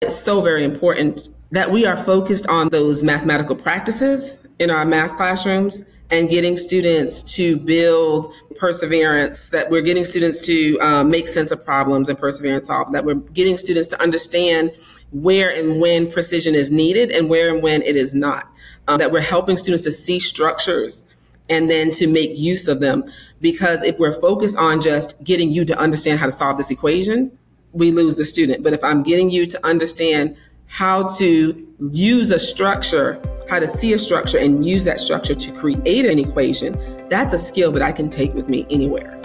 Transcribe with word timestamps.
It's 0.00 0.16
so 0.16 0.40
very 0.40 0.64
important 0.64 1.28
that 1.50 1.70
we 1.70 1.84
are 1.84 1.96
focused 1.96 2.46
on 2.46 2.68
those 2.70 3.02
mathematical 3.02 3.56
practices 3.56 4.42
in 4.58 4.70
our 4.70 4.86
math 4.86 5.16
classrooms 5.16 5.84
and 6.10 6.30
getting 6.30 6.56
students 6.56 7.22
to 7.34 7.56
build 7.58 8.32
perseverance, 8.56 9.50
that 9.50 9.70
we're 9.70 9.82
getting 9.82 10.04
students 10.04 10.40
to 10.46 10.78
um, 10.78 11.10
make 11.10 11.28
sense 11.28 11.50
of 11.50 11.62
problems 11.62 12.08
and 12.08 12.16
perseverance 12.16 12.68
solve, 12.68 12.92
that 12.92 13.04
we're 13.04 13.16
getting 13.16 13.58
students 13.58 13.86
to 13.88 14.00
understand 14.00 14.72
where 15.10 15.54
and 15.54 15.80
when 15.80 16.10
precision 16.10 16.54
is 16.54 16.70
needed 16.70 17.10
and 17.10 17.28
where 17.28 17.52
and 17.52 17.62
when 17.62 17.82
it 17.82 17.96
is 17.96 18.14
not, 18.14 18.48
um, 18.86 18.98
that 18.98 19.12
we're 19.12 19.20
helping 19.20 19.58
students 19.58 19.84
to 19.84 19.92
see 19.92 20.18
structures 20.18 21.06
and 21.50 21.68
then 21.68 21.90
to 21.90 22.06
make 22.06 22.38
use 22.38 22.66
of 22.66 22.80
them. 22.80 23.04
Because 23.42 23.82
if 23.82 23.98
we're 23.98 24.18
focused 24.18 24.56
on 24.56 24.80
just 24.80 25.22
getting 25.22 25.50
you 25.50 25.66
to 25.66 25.78
understand 25.78 26.18
how 26.18 26.26
to 26.26 26.32
solve 26.32 26.56
this 26.56 26.70
equation, 26.70 27.37
we 27.72 27.90
lose 27.90 28.16
the 28.16 28.24
student. 28.24 28.62
But 28.62 28.72
if 28.72 28.82
I'm 28.82 29.02
getting 29.02 29.30
you 29.30 29.46
to 29.46 29.66
understand 29.66 30.36
how 30.66 31.06
to 31.16 31.66
use 31.92 32.30
a 32.30 32.38
structure, 32.38 33.20
how 33.48 33.58
to 33.58 33.66
see 33.66 33.92
a 33.92 33.98
structure 33.98 34.38
and 34.38 34.64
use 34.64 34.84
that 34.84 35.00
structure 35.00 35.34
to 35.34 35.52
create 35.52 36.04
an 36.04 36.18
equation, 36.18 36.78
that's 37.08 37.32
a 37.32 37.38
skill 37.38 37.72
that 37.72 37.82
I 37.82 37.92
can 37.92 38.10
take 38.10 38.34
with 38.34 38.48
me 38.48 38.66
anywhere. 38.70 39.18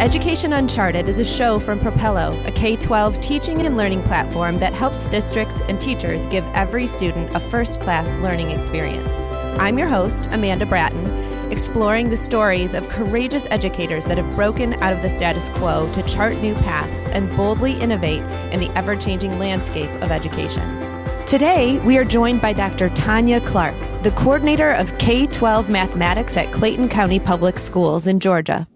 Education 0.00 0.54
Uncharted 0.54 1.08
is 1.08 1.18
a 1.18 1.24
show 1.24 1.58
from 1.58 1.78
Propello, 1.78 2.34
a 2.46 2.52
K 2.52 2.74
12 2.74 3.20
teaching 3.20 3.60
and 3.60 3.76
learning 3.76 4.02
platform 4.04 4.58
that 4.58 4.72
helps 4.72 5.06
districts 5.06 5.60
and 5.68 5.78
teachers 5.78 6.26
give 6.26 6.44
every 6.54 6.86
student 6.86 7.34
a 7.34 7.40
first 7.40 7.80
class 7.80 8.08
learning 8.22 8.50
experience. 8.50 9.14
I'm 9.60 9.78
your 9.78 9.88
host, 9.88 10.26
Amanda 10.30 10.64
Bratten, 10.64 11.29
exploring 11.50 12.08
the 12.08 12.16
stories 12.16 12.74
of 12.74 12.88
courageous 12.88 13.46
educators 13.50 14.04
that 14.06 14.18
have 14.18 14.34
broken 14.36 14.74
out 14.82 14.92
of 14.92 15.02
the 15.02 15.10
status 15.10 15.48
quo 15.50 15.90
to 15.94 16.02
chart 16.04 16.36
new 16.38 16.54
paths 16.54 17.06
and 17.06 17.28
boldly 17.36 17.72
innovate 17.80 18.22
in 18.52 18.60
the 18.60 18.70
ever 18.76 18.96
changing 18.96 19.38
landscape 19.38 19.90
of 20.02 20.10
education. 20.10 20.90
Today, 21.26 21.78
we 21.80 21.96
are 21.96 22.04
joined 22.04 22.40
by 22.40 22.52
Dr. 22.52 22.88
Tonya 22.90 23.44
Clarke, 23.46 24.02
the 24.02 24.10
coordinator 24.12 24.72
of 24.72 24.96
K 24.98 25.26
12 25.26 25.70
mathematics 25.70 26.36
at 26.36 26.52
Clayton 26.52 26.88
County 26.88 27.20
Public 27.20 27.58
Schools 27.58 28.06
in 28.06 28.18
Georgia. 28.18 28.66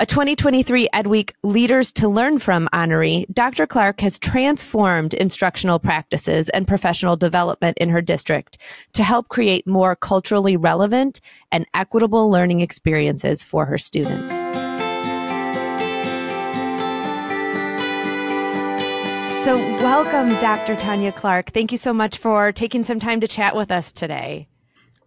A 0.00 0.06
2023 0.06 0.88
EdWeek 0.94 1.32
Leaders 1.42 1.90
to 1.94 2.06
Learn 2.06 2.38
From 2.38 2.68
honoree, 2.72 3.26
Dr. 3.34 3.66
Clarke 3.66 4.00
has 4.00 4.16
transformed 4.16 5.12
instructional 5.12 5.80
practices 5.80 6.48
and 6.50 6.68
professional 6.68 7.16
development 7.16 7.76
in 7.78 7.88
her 7.88 8.00
district 8.00 8.58
to 8.92 9.02
help 9.02 9.26
create 9.26 9.66
more 9.66 9.96
culturally 9.96 10.56
relevant 10.56 11.20
and 11.50 11.66
equitable 11.74 12.30
learning 12.30 12.60
experiences 12.60 13.42
for 13.42 13.66
her 13.66 13.76
students. 13.76 14.32
So, 19.44 19.56
welcome, 19.82 20.38
Dr. 20.38 20.76
Tonya 20.76 21.12
Clarke. 21.12 21.50
Thank 21.50 21.72
you 21.72 21.78
so 21.78 21.92
much 21.92 22.18
for 22.18 22.52
taking 22.52 22.84
some 22.84 23.00
time 23.00 23.20
to 23.20 23.26
chat 23.26 23.56
with 23.56 23.72
us 23.72 23.90
today. 23.90 24.46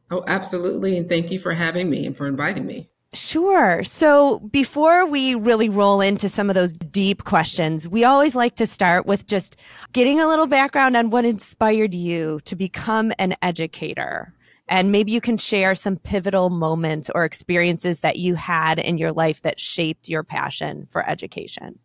Oh, 0.09 0.26
absolutely. 0.28 0.98
And 0.98 1.08
thank 1.08 1.31
you 1.31 1.39
for 1.39 1.53
having 1.53 1.89
me 1.89 2.05
and 2.05 2.17
for 2.17 2.28
inviting 2.28 2.66
me. 2.66 2.89
Sure. 3.14 3.84
So 3.84 4.40
before 4.40 5.06
we 5.06 5.36
really 5.36 5.67
roll 5.67 6.00
into 6.00 6.30
some 6.30 6.50
of 6.50 6.54
those 6.54 6.72
deep 6.72 7.26
questions, 7.26 7.88
we 7.88 8.06
always 8.06 8.36
like 8.36 8.56
to 8.56 8.66
start 8.66 9.06
with 9.06 9.28
just 9.28 9.58
getting 9.92 10.22
a 10.22 10.28
little 10.28 10.48
background 10.48 10.95
on 10.95 11.09
what 11.09 11.26
inspired 11.26 11.94
you 11.94 12.39
to 12.45 12.56
become 12.56 13.12
an 13.20 13.36
educator. 13.42 14.34
And 14.70 14.94
maybe 14.94 15.12
you 15.12 15.20
can 15.20 15.38
share 15.38 15.76
some 15.76 15.98
pivotal 15.98 16.50
moments 16.50 17.09
or 17.14 17.26
experiences 17.26 18.00
that 18.00 18.16
you 18.16 18.36
had 18.36 18.80
in 18.80 18.98
your 18.98 19.12
life 19.12 19.42
that 19.42 19.59
shaped 19.59 20.08
your 20.08 20.23
passion 20.23 20.88
for 20.89 21.08
education. 21.09 21.80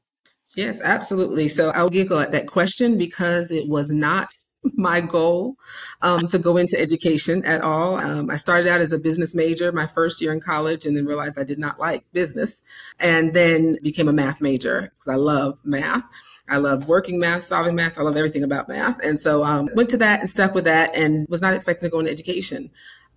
Yes, 0.54 0.80
absolutely. 0.80 1.48
So 1.48 1.70
I'll 1.70 1.88
giggle 1.88 2.20
at 2.20 2.30
that 2.30 2.46
question 2.46 2.96
because 2.96 3.50
it 3.50 3.68
was 3.68 3.90
not 3.90 4.28
my 4.74 5.00
goal 5.00 5.56
um, 6.02 6.28
to 6.28 6.38
go 6.38 6.56
into 6.56 6.78
education 6.78 7.44
at 7.44 7.62
all. 7.62 7.96
Um, 7.96 8.30
I 8.30 8.36
started 8.36 8.68
out 8.68 8.80
as 8.80 8.92
a 8.92 8.98
business 8.98 9.34
major 9.34 9.70
my 9.72 9.86
first 9.86 10.20
year 10.20 10.32
in 10.32 10.40
college 10.40 10.84
and 10.86 10.96
then 10.96 11.06
realized 11.06 11.38
I 11.38 11.44
did 11.44 11.58
not 11.58 11.78
like 11.78 12.04
business 12.12 12.62
and 12.98 13.32
then 13.32 13.78
became 13.82 14.08
a 14.08 14.12
math 14.12 14.40
major 14.40 14.92
because 14.94 15.08
I 15.08 15.16
love 15.16 15.58
math. 15.64 16.04
I 16.48 16.58
love 16.58 16.86
working 16.86 17.18
math, 17.18 17.42
solving 17.42 17.74
math. 17.74 17.98
I 17.98 18.02
love 18.02 18.16
everything 18.16 18.44
about 18.44 18.68
math. 18.68 19.02
And 19.04 19.18
so 19.18 19.44
um, 19.44 19.68
went 19.74 19.88
to 19.90 19.96
that 19.98 20.20
and 20.20 20.30
stuck 20.30 20.54
with 20.54 20.64
that 20.64 20.94
and 20.94 21.26
was 21.28 21.40
not 21.40 21.54
expecting 21.54 21.88
to 21.88 21.92
go 21.92 21.98
into 21.98 22.12
education. 22.12 22.70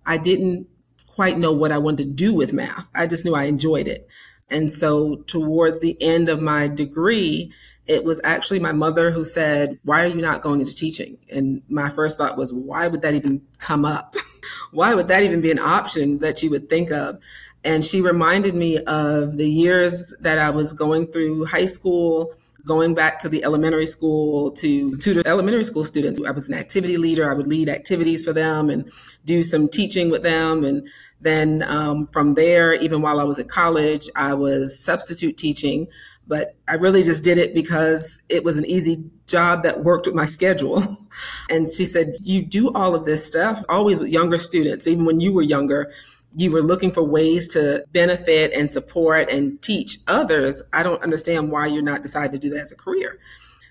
I 0.04 0.18
didn't 0.18 0.66
quite 1.06 1.38
know 1.38 1.52
what 1.52 1.72
I 1.72 1.78
wanted 1.78 2.04
to 2.04 2.10
do 2.10 2.34
with 2.34 2.52
math. 2.52 2.86
I 2.94 3.06
just 3.06 3.24
knew 3.24 3.34
I 3.34 3.44
enjoyed 3.44 3.86
it. 3.86 4.08
And 4.48 4.72
so 4.72 5.16
towards 5.26 5.78
the 5.78 5.96
end 6.02 6.28
of 6.28 6.40
my 6.40 6.66
degree, 6.66 7.52
it 7.86 8.04
was 8.04 8.20
actually 8.24 8.60
my 8.60 8.72
mother 8.72 9.10
who 9.10 9.24
said, 9.24 9.78
Why 9.84 10.04
are 10.04 10.08
you 10.08 10.20
not 10.20 10.42
going 10.42 10.60
into 10.60 10.74
teaching? 10.74 11.18
And 11.30 11.62
my 11.68 11.90
first 11.90 12.18
thought 12.18 12.36
was, 12.36 12.52
Why 12.52 12.86
would 12.86 13.02
that 13.02 13.14
even 13.14 13.42
come 13.58 13.84
up? 13.84 14.14
Why 14.70 14.94
would 14.94 15.08
that 15.08 15.22
even 15.22 15.40
be 15.40 15.50
an 15.50 15.58
option 15.58 16.18
that 16.18 16.42
you 16.42 16.50
would 16.50 16.68
think 16.68 16.90
of? 16.90 17.18
And 17.64 17.84
she 17.84 18.00
reminded 18.00 18.54
me 18.54 18.78
of 18.78 19.36
the 19.36 19.48
years 19.48 20.14
that 20.20 20.38
I 20.38 20.50
was 20.50 20.72
going 20.72 21.08
through 21.08 21.44
high 21.44 21.66
school, 21.66 22.32
going 22.64 22.94
back 22.94 23.18
to 23.20 23.28
the 23.28 23.44
elementary 23.44 23.86
school 23.86 24.52
to 24.52 24.96
tutor 24.98 25.22
elementary 25.26 25.64
school 25.64 25.84
students. 25.84 26.20
I 26.26 26.30
was 26.30 26.48
an 26.48 26.54
activity 26.54 26.96
leader. 26.96 27.30
I 27.30 27.34
would 27.34 27.46
lead 27.46 27.68
activities 27.68 28.24
for 28.24 28.32
them 28.32 28.70
and 28.70 28.90
do 29.24 29.42
some 29.42 29.68
teaching 29.68 30.10
with 30.10 30.22
them. 30.22 30.64
And 30.64 30.88
then 31.20 31.62
um, 31.66 32.06
from 32.08 32.34
there, 32.34 32.74
even 32.74 33.02
while 33.02 33.20
I 33.20 33.24
was 33.24 33.38
at 33.38 33.48
college, 33.48 34.08
I 34.16 34.34
was 34.34 34.78
substitute 34.78 35.36
teaching 35.36 35.86
but 36.30 36.54
I 36.68 36.74
really 36.74 37.02
just 37.02 37.24
did 37.24 37.38
it 37.38 37.54
because 37.54 38.22
it 38.28 38.44
was 38.44 38.56
an 38.56 38.64
easy 38.64 39.10
job 39.26 39.64
that 39.64 39.82
worked 39.82 40.06
with 40.06 40.14
my 40.14 40.26
schedule. 40.26 40.96
and 41.50 41.66
she 41.66 41.84
said, 41.84 42.14
You 42.22 42.40
do 42.40 42.72
all 42.72 42.94
of 42.94 43.04
this 43.04 43.26
stuff 43.26 43.64
always 43.68 43.98
with 43.98 44.10
younger 44.10 44.38
students, 44.38 44.86
even 44.86 45.04
when 45.04 45.18
you 45.18 45.32
were 45.32 45.42
younger. 45.42 45.92
You 46.36 46.52
were 46.52 46.62
looking 46.62 46.92
for 46.92 47.02
ways 47.02 47.48
to 47.48 47.84
benefit 47.90 48.52
and 48.52 48.70
support 48.70 49.28
and 49.28 49.60
teach 49.60 49.98
others. 50.06 50.62
I 50.72 50.84
don't 50.84 51.02
understand 51.02 51.50
why 51.50 51.66
you're 51.66 51.82
not 51.82 52.02
deciding 52.02 52.30
to 52.30 52.38
do 52.38 52.50
that 52.50 52.60
as 52.60 52.70
a 52.70 52.76
career. 52.76 53.18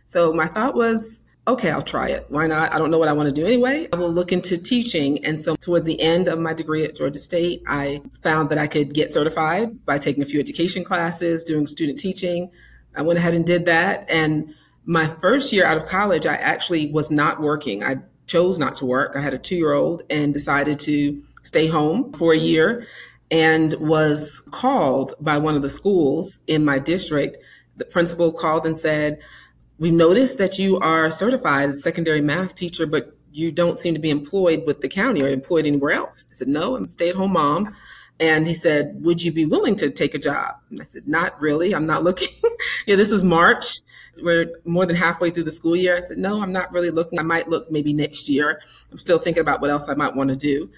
So 0.06 0.34
my 0.34 0.48
thought 0.48 0.76
was, 0.76 1.24
okay, 1.48 1.72
I'll 1.72 1.82
try 1.82 2.10
it. 2.10 2.26
Why 2.30 2.48
not? 2.48 2.74
I 2.74 2.78
don't 2.78 2.92
know 2.92 3.00
what 3.00 3.08
I 3.08 3.14
want 3.14 3.34
to 3.34 3.42
do 3.42 3.46
anyway. 3.46 3.88
I 3.92 3.96
will 3.98 4.12
look 4.12 4.32
into 4.32 4.58
teaching. 4.58 5.24
And 5.26 5.42
so 5.42 5.56
towards 5.56 5.86
the 5.86 6.00
end 6.00 6.28
of 6.28 6.40
my 6.40 6.54
degree 6.54 6.84
at 6.84 6.96
Georgia 6.96 7.20
State, 7.20 7.64
I 7.68 8.02
found 8.22 8.50
that 8.50 8.58
I 8.58 8.68
could 8.68 8.94
get 8.94 9.12
certified 9.12 9.86
by 9.86 9.98
taking 9.98 10.22
a 10.22 10.26
few 10.26 10.40
education 10.40 10.84
classes, 10.84 11.44
doing 11.44 11.66
student 11.66 12.00
teaching. 12.00 12.52
I 12.96 13.02
went 13.02 13.20
ahead 13.20 13.34
and 13.34 13.46
did 13.46 13.66
that. 13.66 14.10
And 14.10 14.54
my 14.86 15.08
first 15.08 15.52
year 15.52 15.66
out 15.66 15.78
of 15.78 15.86
college, 15.86 16.26
I 16.26 16.36
actually 16.36 16.92
was 16.92 17.12
not 17.12 17.42
working. 17.42 17.84
I 17.84 17.98
chose 18.26 18.60
not 18.60 18.76
to 18.76 18.86
work. 18.86 19.16
I 19.16 19.22
had 19.22 19.34
a 19.34 19.40
two 19.40 19.56
year 19.56 19.74
old 19.74 20.04
and 20.10 20.34
decided 20.34 20.80
to 20.82 21.22
stay 21.42 21.68
home 21.68 22.14
for 22.14 22.34
a 22.34 22.38
year 22.38 22.86
and 23.32 23.74
was 23.76 24.42
called 24.52 25.14
by 25.20 25.38
one 25.38 25.56
of 25.56 25.62
the 25.62 25.70
schools 25.70 26.40
in 26.48 26.66
my 26.66 26.80
district. 26.80 27.38
The 27.78 27.86
principal 27.86 28.32
called 28.32 28.66
and 28.66 28.78
said, 28.78 29.20
we 29.80 29.92
noticed 29.92 30.38
that 30.38 30.60
you 30.60 30.78
are 30.80 31.10
certified 31.10 31.70
as 31.70 31.78
a 31.78 31.82
secondary 31.82 32.22
math 32.22 32.54
teacher, 32.54 32.86
but 32.86 33.16
you 33.32 33.52
don't 33.52 33.78
seem 33.78 33.94
to 33.94 34.00
be 34.00 34.10
employed 34.10 34.64
with 34.66 34.82
the 34.82 34.90
county 34.90 35.22
or 35.22 35.28
employed 35.28 35.66
anywhere 35.66 35.92
else. 35.92 36.26
I 36.30 36.34
said, 36.34 36.48
no, 36.48 36.76
I'm 36.76 36.86
a 36.86 36.90
stay 36.90 37.10
at 37.10 37.16
home 37.16 37.34
mom. 37.34 37.76
And 38.20 38.46
he 38.46 38.54
said, 38.54 38.98
would 39.02 39.24
you 39.24 39.32
be 39.32 39.46
willing 39.46 39.78
to 39.78 39.90
take 39.90 40.14
a 40.14 40.20
job? 40.20 40.56
And 40.70 40.82
I 40.82 40.84
said, 40.84 41.08
not 41.08 41.40
really. 41.40 41.74
I'm 41.74 41.86
not 41.86 42.04
looking. 42.04 42.28
yeah, 42.86 42.98
this 42.98 43.12
was 43.12 43.24
March. 43.24 43.80
We're 44.22 44.60
more 44.66 44.86
than 44.86 44.98
halfway 44.98 45.30
through 45.30 45.46
the 45.46 45.54
school 45.54 45.76
year. 45.76 45.96
I 45.96 46.02
said, 46.02 46.18
no, 46.18 46.42
I'm 46.44 46.52
not 46.52 46.74
really 46.74 46.90
looking. 46.90 47.18
I 47.18 47.24
might 47.24 47.48
look 47.48 47.72
maybe 47.72 47.94
next 47.94 48.28
year. 48.28 48.62
I'm 48.92 48.98
still 48.98 49.20
thinking 49.20 49.40
about 49.40 49.62
what 49.62 49.70
else 49.70 49.88
I 49.88 49.96
might 49.96 50.16
want 50.16 50.32
to 50.32 50.36
do. 50.36 50.70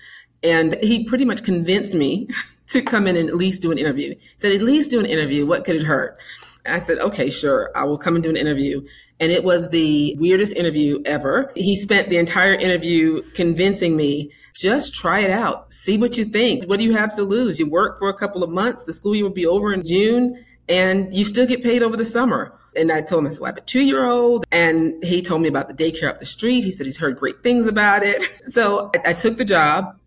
And 0.44 0.76
he 0.84 1.04
pretty 1.06 1.26
much 1.26 1.44
convinced 1.44 1.96
me 1.96 2.28
to 2.68 2.84
come 2.84 3.08
in 3.08 3.16
and 3.16 3.28
at 3.28 3.36
least 3.36 3.64
do 3.64 3.72
an 3.72 3.80
interview. 3.80 4.10
He 4.10 4.20
said, 4.38 4.52
at 4.52 4.62
least 4.62 4.92
do 4.92 5.00
an 5.00 5.08
interview. 5.08 5.48
What 5.48 5.66
could 5.66 5.78
it 5.78 5.84
hurt? 5.84 6.20
I 6.66 6.80
said, 6.80 7.00
okay, 7.00 7.30
sure. 7.30 7.72
I 7.76 7.86
will 7.86 7.98
come 7.98 8.16
and 8.16 8.24
do 8.24 8.30
an 8.30 8.38
interview. 8.38 8.86
And 9.20 9.32
it 9.32 9.44
was 9.44 9.70
the 9.70 10.16
weirdest 10.20 10.56
interview 10.56 11.02
ever. 11.06 11.52
He 11.56 11.76
spent 11.76 12.10
the 12.10 12.18
entire 12.18 12.54
interview 12.54 13.22
convincing 13.34 13.96
me, 13.96 14.32
just 14.54 14.96
try 14.96 15.20
it 15.20 15.30
out. 15.30 15.72
See 15.72 15.98
what 15.98 16.18
you 16.18 16.26
think. 16.26 16.66
What 16.66 16.80
do 16.80 16.84
you 16.84 16.94
have 16.94 17.16
to 17.16 17.24
lose? 17.24 17.60
You 17.60 17.70
work 17.70 18.00
for 18.00 18.10
a 18.10 18.18
couple 18.18 18.44
of 18.44 18.50
months. 18.50 18.84
The 18.84 18.94
school 18.94 19.16
year 19.16 19.24
will 19.24 19.32
be 19.32 19.46
over 19.46 19.74
in 19.74 19.84
June 19.84 20.44
and 20.68 21.14
you 21.14 21.24
still 21.24 21.46
get 21.46 21.64
paid 21.64 21.84
over 21.84 21.98
the 21.98 22.06
summer. 22.06 22.58
And 22.76 22.92
I 22.92 23.02
told 23.02 23.24
him, 23.24 23.28
I 23.28 23.30
said, 23.32 23.42
well, 23.42 23.48
I 23.48 23.50
have 23.50 23.58
a 23.58 23.62
two 23.62 23.82
year 23.82 24.06
old. 24.06 24.46
And 24.52 25.04
he 25.04 25.22
told 25.22 25.42
me 25.42 25.48
about 25.48 25.68
the 25.68 25.74
daycare 25.74 26.08
up 26.08 26.20
the 26.20 26.26
street. 26.26 26.64
He 26.64 26.72
said 26.72 26.86
he's 26.86 26.98
heard 26.98 27.18
great 27.18 27.44
things 27.44 27.68
about 27.68 28.04
it. 28.04 28.22
So 28.48 28.90
I, 28.96 29.12
I 29.12 29.14
took 29.14 29.38
the 29.38 29.46
job 29.46 29.98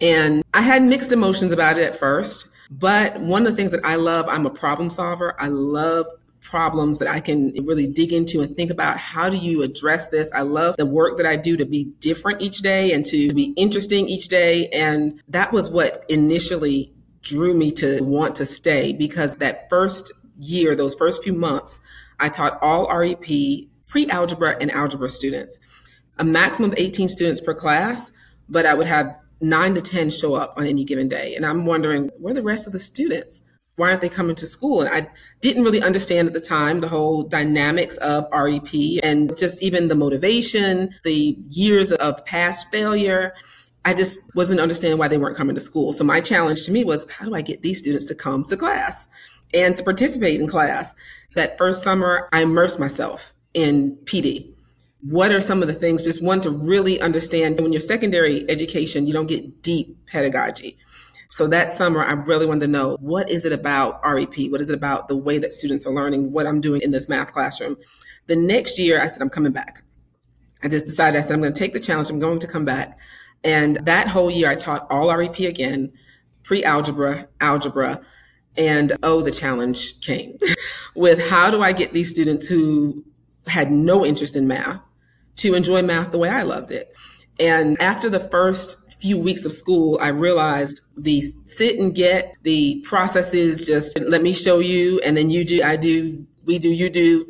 and 0.00 0.44
I 0.52 0.60
had 0.60 0.82
mixed 0.82 1.10
emotions 1.10 1.50
about 1.50 1.76
it 1.78 1.82
at 1.82 1.96
first. 1.96 2.48
But 2.70 3.20
one 3.20 3.46
of 3.46 3.52
the 3.52 3.56
things 3.56 3.70
that 3.70 3.84
I 3.84 3.96
love, 3.96 4.26
I'm 4.28 4.46
a 4.46 4.50
problem 4.50 4.90
solver. 4.90 5.34
I 5.38 5.48
love 5.48 6.06
problems 6.44 6.98
that 6.98 7.08
I 7.08 7.20
can 7.20 7.52
really 7.64 7.86
dig 7.86 8.12
into 8.12 8.42
and 8.42 8.54
think 8.54 8.70
about 8.70 8.98
how 8.98 9.30
do 9.30 9.36
you 9.36 9.62
address 9.62 10.08
this. 10.10 10.30
I 10.32 10.42
love 10.42 10.76
the 10.76 10.86
work 10.86 11.16
that 11.16 11.26
I 11.26 11.36
do 11.36 11.56
to 11.56 11.64
be 11.64 11.86
different 12.00 12.42
each 12.42 12.58
day 12.58 12.92
and 12.92 13.04
to 13.06 13.32
be 13.32 13.54
interesting 13.56 14.08
each 14.08 14.28
day. 14.28 14.68
And 14.68 15.22
that 15.28 15.52
was 15.52 15.70
what 15.70 16.04
initially 16.08 16.92
drew 17.22 17.54
me 17.54 17.70
to 17.72 18.02
want 18.04 18.36
to 18.36 18.46
stay 18.46 18.92
because 18.92 19.36
that 19.36 19.68
first 19.70 20.12
year, 20.38 20.76
those 20.76 20.94
first 20.94 21.22
few 21.22 21.32
months, 21.32 21.80
I 22.20 22.28
taught 22.28 22.58
all 22.60 22.86
REP, 22.94 23.26
pre 23.88 24.08
algebra, 24.10 24.56
and 24.60 24.70
algebra 24.70 25.08
students. 25.08 25.58
A 26.18 26.24
maximum 26.24 26.72
of 26.72 26.78
18 26.78 27.08
students 27.08 27.40
per 27.40 27.54
class, 27.54 28.12
but 28.48 28.66
I 28.66 28.74
would 28.74 28.86
have 28.86 29.16
nine 29.48 29.74
to 29.74 29.80
10 29.80 30.10
show 30.10 30.34
up 30.34 30.54
on 30.56 30.66
any 30.66 30.84
given 30.84 31.08
day. 31.08 31.34
And 31.34 31.44
I'm 31.44 31.66
wondering, 31.66 32.10
where 32.18 32.34
the 32.34 32.42
rest 32.42 32.66
of 32.66 32.72
the 32.72 32.78
students? 32.78 33.42
Why 33.76 33.90
aren't 33.90 34.02
they 34.02 34.08
coming 34.08 34.36
to 34.36 34.46
school? 34.46 34.82
And 34.82 34.88
I 34.88 35.10
didn't 35.40 35.64
really 35.64 35.82
understand 35.82 36.28
at 36.28 36.34
the 36.34 36.40
time 36.40 36.80
the 36.80 36.88
whole 36.88 37.24
dynamics 37.24 37.96
of 37.96 38.26
REP 38.32 39.00
and 39.02 39.36
just 39.36 39.62
even 39.62 39.88
the 39.88 39.96
motivation, 39.96 40.94
the 41.02 41.36
years 41.50 41.90
of 41.90 42.24
past 42.24 42.70
failure. 42.70 43.34
I 43.84 43.92
just 43.92 44.18
wasn't 44.34 44.60
understanding 44.60 44.98
why 44.98 45.08
they 45.08 45.18
weren't 45.18 45.36
coming 45.36 45.56
to 45.56 45.60
school. 45.60 45.92
So 45.92 46.04
my 46.04 46.20
challenge 46.20 46.64
to 46.66 46.72
me 46.72 46.84
was, 46.84 47.10
how 47.10 47.26
do 47.26 47.34
I 47.34 47.42
get 47.42 47.62
these 47.62 47.80
students 47.80 48.06
to 48.06 48.14
come 48.14 48.44
to 48.44 48.56
class 48.56 49.08
and 49.52 49.74
to 49.76 49.82
participate 49.82 50.40
in 50.40 50.46
class? 50.46 50.94
That 51.34 51.58
first 51.58 51.82
summer, 51.82 52.28
I 52.32 52.42
immersed 52.42 52.78
myself 52.78 53.34
in 53.54 53.96
PD. 54.04 54.53
What 55.06 55.32
are 55.32 55.40
some 55.40 55.60
of 55.60 55.68
the 55.68 55.74
things? 55.74 56.04
Just 56.04 56.24
one 56.24 56.40
to 56.40 56.50
really 56.50 56.98
understand 56.98 57.60
when 57.60 57.72
you're 57.72 57.80
secondary 57.80 58.48
education, 58.50 59.06
you 59.06 59.12
don't 59.12 59.26
get 59.26 59.62
deep 59.62 60.06
pedagogy. 60.06 60.78
So 61.28 61.46
that 61.48 61.72
summer, 61.72 62.02
I 62.02 62.12
really 62.12 62.46
wanted 62.46 62.60
to 62.60 62.68
know 62.68 62.96
what 63.00 63.28
is 63.30 63.44
it 63.44 63.52
about 63.52 64.00
REP? 64.02 64.50
What 64.50 64.62
is 64.62 64.70
it 64.70 64.74
about 64.74 65.08
the 65.08 65.16
way 65.16 65.38
that 65.38 65.52
students 65.52 65.84
are 65.86 65.92
learning, 65.92 66.32
what 66.32 66.46
I'm 66.46 66.60
doing 66.60 66.80
in 66.80 66.90
this 66.90 67.06
math 67.08 67.32
classroom? 67.32 67.76
The 68.28 68.36
next 68.36 68.78
year, 68.78 69.02
I 69.02 69.08
said, 69.08 69.20
I'm 69.20 69.28
coming 69.28 69.52
back. 69.52 69.82
I 70.62 70.68
just 70.68 70.86
decided, 70.86 71.18
I 71.18 71.20
said, 71.20 71.34
I'm 71.34 71.42
going 71.42 71.52
to 71.52 71.58
take 71.58 71.74
the 71.74 71.80
challenge. 71.80 72.08
I'm 72.08 72.18
going 72.18 72.38
to 72.38 72.46
come 72.46 72.64
back. 72.64 72.96
And 73.42 73.76
that 73.84 74.08
whole 74.08 74.30
year, 74.30 74.48
I 74.48 74.54
taught 74.54 74.86
all 74.88 75.14
REP 75.14 75.40
again, 75.40 75.92
pre 76.44 76.64
algebra, 76.64 77.28
algebra. 77.42 78.00
And 78.56 78.92
oh, 79.02 79.20
the 79.20 79.32
challenge 79.32 80.00
came 80.00 80.38
with 80.94 81.28
how 81.28 81.50
do 81.50 81.60
I 81.60 81.72
get 81.72 81.92
these 81.92 82.08
students 82.08 82.46
who 82.46 83.04
had 83.48 83.70
no 83.70 84.06
interest 84.06 84.36
in 84.36 84.46
math 84.48 84.80
to 85.36 85.54
enjoy 85.54 85.82
math 85.82 86.12
the 86.12 86.18
way 86.18 86.28
I 86.28 86.42
loved 86.42 86.70
it? 86.70 86.94
And 87.40 87.80
after 87.80 88.08
the 88.08 88.20
first 88.20 88.80
few 89.00 89.18
weeks 89.18 89.44
of 89.44 89.52
school, 89.52 89.98
I 90.00 90.08
realized 90.08 90.80
the 90.96 91.22
sit 91.44 91.78
and 91.78 91.94
get, 91.94 92.34
the 92.42 92.82
processes 92.86 93.66
just 93.66 93.98
let 94.00 94.22
me 94.22 94.32
show 94.32 94.60
you, 94.60 95.00
and 95.00 95.16
then 95.16 95.30
you 95.30 95.44
do, 95.44 95.62
I 95.62 95.76
do, 95.76 96.26
we 96.44 96.58
do, 96.58 96.70
you 96.70 96.88
do. 96.88 97.26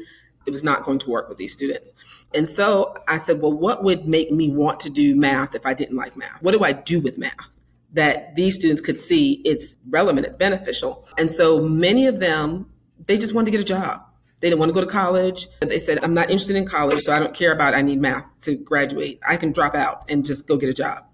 It 0.47 0.51
was 0.51 0.63
not 0.63 0.85
going 0.85 0.99
to 1.01 1.11
work 1.11 1.29
with 1.29 1.39
these 1.39 1.53
students. 1.53 1.95
And 2.35 2.49
so 2.49 2.95
I 3.09 3.17
said, 3.17 3.41
well, 3.41 3.53
what 3.53 3.83
would 3.83 4.07
make 4.07 4.31
me 4.31 4.51
want 4.51 4.79
to 4.81 4.91
do 4.91 5.17
math 5.17 5.55
if 5.55 5.65
I 5.65 5.73
didn't 5.73 5.97
like 5.97 6.17
math? 6.17 6.43
What 6.43 6.53
do 6.53 6.63
I 6.63 6.73
do 6.73 7.01
with 7.01 7.17
math? 7.17 7.57
That 7.95 8.37
these 8.37 8.55
students 8.57 8.81
could 8.81 8.99
see 8.99 9.41
it's 9.45 9.75
relevant, 9.89 10.27
it's 10.27 10.37
beneficial. 10.37 11.09
And 11.17 11.33
so 11.33 11.61
many 11.61 12.07
of 12.07 12.21
them, 12.21 12.71
they 13.07 13.17
just 13.17 13.35
wanted 13.35 13.47
to 13.47 13.51
get 13.53 13.61
a 13.61 13.65
job. 13.65 14.03
They 14.45 14.51
didn't 14.51 14.61
want 14.61 14.69
to 14.69 14.75
go 14.75 14.83
to 14.83 14.87
college. 14.87 15.49
They 15.61 15.79
said, 15.79 16.05
I'm 16.05 16.13
not 16.13 16.29
interested 16.29 16.55
in 16.55 16.67
college, 16.67 17.01
so 17.01 17.15
I 17.15 17.19
don't 17.19 17.33
care 17.33 17.51
about 17.51 17.73
I 17.73 17.81
need 17.81 17.99
math 17.99 18.27
to 18.41 18.55
graduate. 18.57 19.19
I 19.27 19.39
can 19.39 19.53
drop 19.53 19.75
out 19.75 20.11
and 20.11 20.23
just 20.23 20.47
go 20.47 20.59
get 20.59 20.69
a 20.69 20.75
job. 20.75 21.07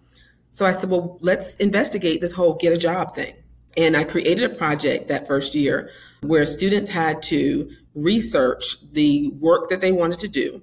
So 0.51 0.67
I 0.67 0.73
said, 0.73 0.91
well, 0.91 1.17
let's 1.21 1.55
investigate 1.59 2.21
this 2.21 2.33
whole 2.33 2.55
get 2.55 2.73
a 2.73 2.77
job 2.77 3.15
thing. 3.15 3.37
And 3.77 3.97
I 3.97 4.03
created 4.03 4.51
a 4.51 4.53
project 4.57 5.07
that 5.07 5.29
first 5.29 5.55
year 5.55 5.93
where 6.23 6.45
students 6.45 6.89
had 6.89 7.23
to 7.23 7.71
research 7.95 8.79
the 8.91 9.29
work 9.39 9.69
that 9.69 9.81
they 9.81 9.93
wanted 9.93 10.19
to 10.19 10.29
do. 10.29 10.61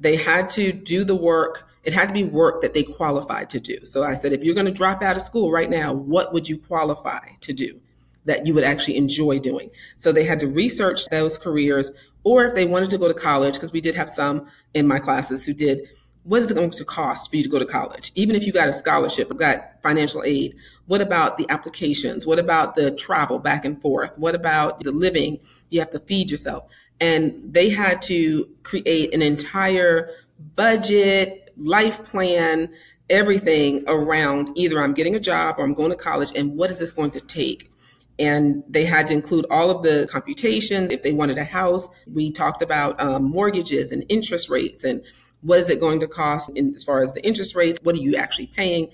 They 0.00 0.16
had 0.16 0.48
to 0.50 0.72
do 0.72 1.04
the 1.04 1.14
work. 1.14 1.68
It 1.84 1.92
had 1.92 2.08
to 2.08 2.14
be 2.14 2.24
work 2.24 2.62
that 2.62 2.74
they 2.74 2.82
qualified 2.82 3.48
to 3.50 3.60
do. 3.60 3.84
So 3.84 4.02
I 4.02 4.14
said, 4.14 4.32
if 4.32 4.42
you're 4.42 4.56
going 4.56 4.66
to 4.66 4.72
drop 4.72 5.04
out 5.04 5.14
of 5.14 5.22
school 5.22 5.52
right 5.52 5.70
now, 5.70 5.92
what 5.92 6.32
would 6.32 6.48
you 6.48 6.58
qualify 6.58 7.28
to 7.42 7.52
do 7.52 7.80
that 8.24 8.46
you 8.46 8.52
would 8.52 8.64
actually 8.64 8.96
enjoy 8.96 9.38
doing? 9.38 9.70
So 9.96 10.12
they 10.12 10.24
had 10.24 10.40
to 10.40 10.48
research 10.48 11.06
those 11.06 11.38
careers, 11.38 11.90
or 12.24 12.44
if 12.44 12.54
they 12.54 12.66
wanted 12.66 12.90
to 12.90 12.98
go 12.98 13.08
to 13.08 13.14
college, 13.14 13.54
because 13.54 13.72
we 13.72 13.80
did 13.80 13.94
have 13.94 14.08
some 14.08 14.46
in 14.74 14.86
my 14.86 14.98
classes 14.98 15.44
who 15.44 15.52
did 15.52 15.88
what 16.28 16.42
is 16.42 16.50
it 16.50 16.54
going 16.54 16.70
to 16.70 16.84
cost 16.84 17.30
for 17.30 17.36
you 17.36 17.42
to 17.42 17.48
go 17.48 17.58
to 17.58 17.64
college? 17.64 18.12
Even 18.14 18.36
if 18.36 18.46
you 18.46 18.52
got 18.52 18.68
a 18.68 18.72
scholarship, 18.74 19.30
or 19.30 19.34
got 19.34 19.82
financial 19.82 20.22
aid, 20.24 20.54
what 20.84 21.00
about 21.00 21.38
the 21.38 21.46
applications? 21.48 22.26
What 22.26 22.38
about 22.38 22.76
the 22.76 22.90
travel 22.90 23.38
back 23.38 23.64
and 23.64 23.80
forth? 23.80 24.18
What 24.18 24.34
about 24.34 24.80
the 24.80 24.92
living? 24.92 25.38
You 25.70 25.80
have 25.80 25.88
to 25.90 25.98
feed 26.00 26.30
yourself. 26.30 26.68
And 27.00 27.42
they 27.42 27.70
had 27.70 28.02
to 28.02 28.46
create 28.62 29.14
an 29.14 29.22
entire 29.22 30.10
budget, 30.54 31.50
life 31.56 32.04
plan, 32.04 32.68
everything 33.08 33.84
around 33.86 34.50
either 34.54 34.82
I'm 34.82 34.92
getting 34.92 35.14
a 35.14 35.20
job 35.20 35.54
or 35.56 35.64
I'm 35.64 35.72
going 35.72 35.92
to 35.92 35.96
college 35.96 36.30
and 36.36 36.58
what 36.58 36.70
is 36.70 36.78
this 36.78 36.92
going 36.92 37.12
to 37.12 37.20
take? 37.20 37.70
And 38.18 38.64
they 38.68 38.84
had 38.84 39.06
to 39.08 39.14
include 39.14 39.46
all 39.50 39.70
of 39.70 39.82
the 39.82 40.08
computations. 40.10 40.90
If 40.90 41.02
they 41.02 41.12
wanted 41.12 41.38
a 41.38 41.44
house, 41.44 41.88
we 42.12 42.30
talked 42.30 42.62
about 42.62 43.00
um, 43.00 43.24
mortgages 43.24 43.92
and 43.92 44.04
interest 44.08 44.48
rates 44.48 44.84
and 44.84 45.04
what 45.40 45.60
is 45.60 45.70
it 45.70 45.78
going 45.78 46.00
to 46.00 46.08
cost 46.08 46.50
in, 46.56 46.74
as 46.74 46.82
far 46.82 47.02
as 47.02 47.12
the 47.12 47.24
interest 47.24 47.54
rates? 47.54 47.78
What 47.82 47.94
are 47.94 48.00
you 48.00 48.16
actually 48.16 48.48
paying? 48.48 48.90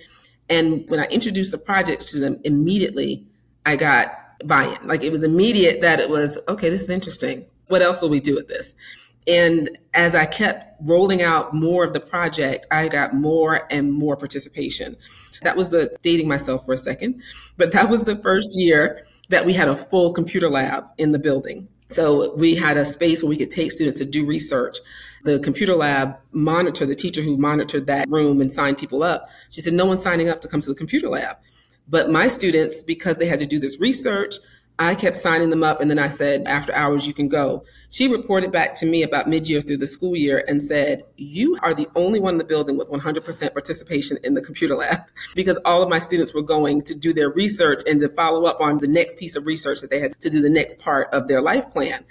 And 0.50 0.84
when 0.88 1.00
I 1.00 1.04
introduced 1.04 1.52
the 1.52 1.58
projects 1.58 2.12
to 2.12 2.20
them, 2.20 2.38
immediately 2.44 3.26
I 3.64 3.76
got 3.76 4.14
buy-in. 4.44 4.86
Like 4.86 5.02
it 5.02 5.10
was 5.10 5.22
immediate 5.22 5.80
that 5.80 6.00
it 6.00 6.10
was, 6.10 6.38
okay, 6.48 6.68
this 6.68 6.82
is 6.82 6.90
interesting. 6.90 7.46
What 7.68 7.80
else 7.80 8.02
will 8.02 8.10
we 8.10 8.20
do 8.20 8.34
with 8.34 8.48
this? 8.48 8.74
And 9.26 9.70
as 9.94 10.14
I 10.14 10.26
kept 10.26 10.82
rolling 10.82 11.22
out 11.22 11.54
more 11.54 11.82
of 11.82 11.94
the 11.94 12.00
project, 12.00 12.66
I 12.70 12.88
got 12.88 13.14
more 13.14 13.66
and 13.70 13.90
more 13.90 14.16
participation. 14.16 14.96
That 15.42 15.56
was 15.56 15.70
the 15.70 15.96
dating 16.02 16.28
myself 16.28 16.66
for 16.66 16.72
a 16.72 16.76
second, 16.76 17.22
but 17.56 17.72
that 17.72 17.88
was 17.88 18.02
the 18.02 18.16
first 18.16 18.50
year 18.54 19.06
that 19.28 19.46
we 19.46 19.52
had 19.52 19.68
a 19.68 19.76
full 19.76 20.12
computer 20.12 20.48
lab 20.48 20.84
in 20.98 21.12
the 21.12 21.18
building. 21.18 21.68
So 21.90 22.34
we 22.34 22.54
had 22.54 22.76
a 22.76 22.84
space 22.84 23.22
where 23.22 23.30
we 23.30 23.36
could 23.36 23.50
take 23.50 23.72
students 23.72 24.00
to 24.00 24.06
do 24.06 24.24
research 24.24 24.78
the 25.24 25.38
computer 25.38 25.74
lab 25.74 26.16
monitor, 26.32 26.86
the 26.86 26.94
teacher 26.94 27.22
who 27.22 27.36
monitored 27.36 27.86
that 27.86 28.06
room 28.10 28.40
and 28.40 28.52
signed 28.52 28.78
people 28.78 29.02
up, 29.02 29.28
she 29.50 29.60
said, 29.60 29.72
no 29.72 29.86
one's 29.86 30.02
signing 30.02 30.28
up 30.28 30.40
to 30.42 30.48
come 30.48 30.60
to 30.60 30.68
the 30.68 30.74
computer 30.74 31.08
lab. 31.08 31.36
But 31.88 32.10
my 32.10 32.28
students, 32.28 32.82
because 32.82 33.18
they 33.18 33.26
had 33.26 33.40
to 33.40 33.46
do 33.46 33.58
this 33.58 33.80
research, 33.80 34.36
I 34.78 34.96
kept 34.96 35.16
signing 35.16 35.50
them 35.50 35.62
up. 35.62 35.80
And 35.80 35.88
then 35.88 36.00
I 36.00 36.08
said, 36.08 36.46
after 36.46 36.74
hours, 36.74 37.06
you 37.06 37.14
can 37.14 37.28
go. 37.28 37.64
She 37.90 38.08
reported 38.08 38.50
back 38.50 38.74
to 38.76 38.86
me 38.86 39.04
about 39.04 39.28
mid 39.28 39.48
year 39.48 39.60
through 39.60 39.76
the 39.76 39.86
school 39.86 40.16
year 40.16 40.44
and 40.48 40.60
said, 40.60 41.04
You 41.16 41.56
are 41.62 41.74
the 41.74 41.88
only 41.94 42.18
one 42.18 42.34
in 42.34 42.38
the 42.38 42.44
building 42.44 42.76
with 42.76 42.88
100% 42.88 43.52
participation 43.52 44.18
in 44.24 44.34
the 44.34 44.42
computer 44.42 44.74
lab 44.74 45.02
because 45.36 45.58
all 45.64 45.82
of 45.82 45.88
my 45.88 46.00
students 46.00 46.34
were 46.34 46.42
going 46.42 46.82
to 46.82 46.94
do 46.94 47.12
their 47.12 47.30
research 47.30 47.82
and 47.86 48.00
to 48.00 48.08
follow 48.08 48.46
up 48.46 48.60
on 48.60 48.78
the 48.78 48.88
next 48.88 49.16
piece 49.18 49.36
of 49.36 49.46
research 49.46 49.80
that 49.80 49.90
they 49.90 50.00
had 50.00 50.18
to 50.20 50.28
do 50.28 50.40
the 50.40 50.50
next 50.50 50.80
part 50.80 51.08
of 51.12 51.28
their 51.28 51.40
life 51.40 51.70
plan. 51.70 52.04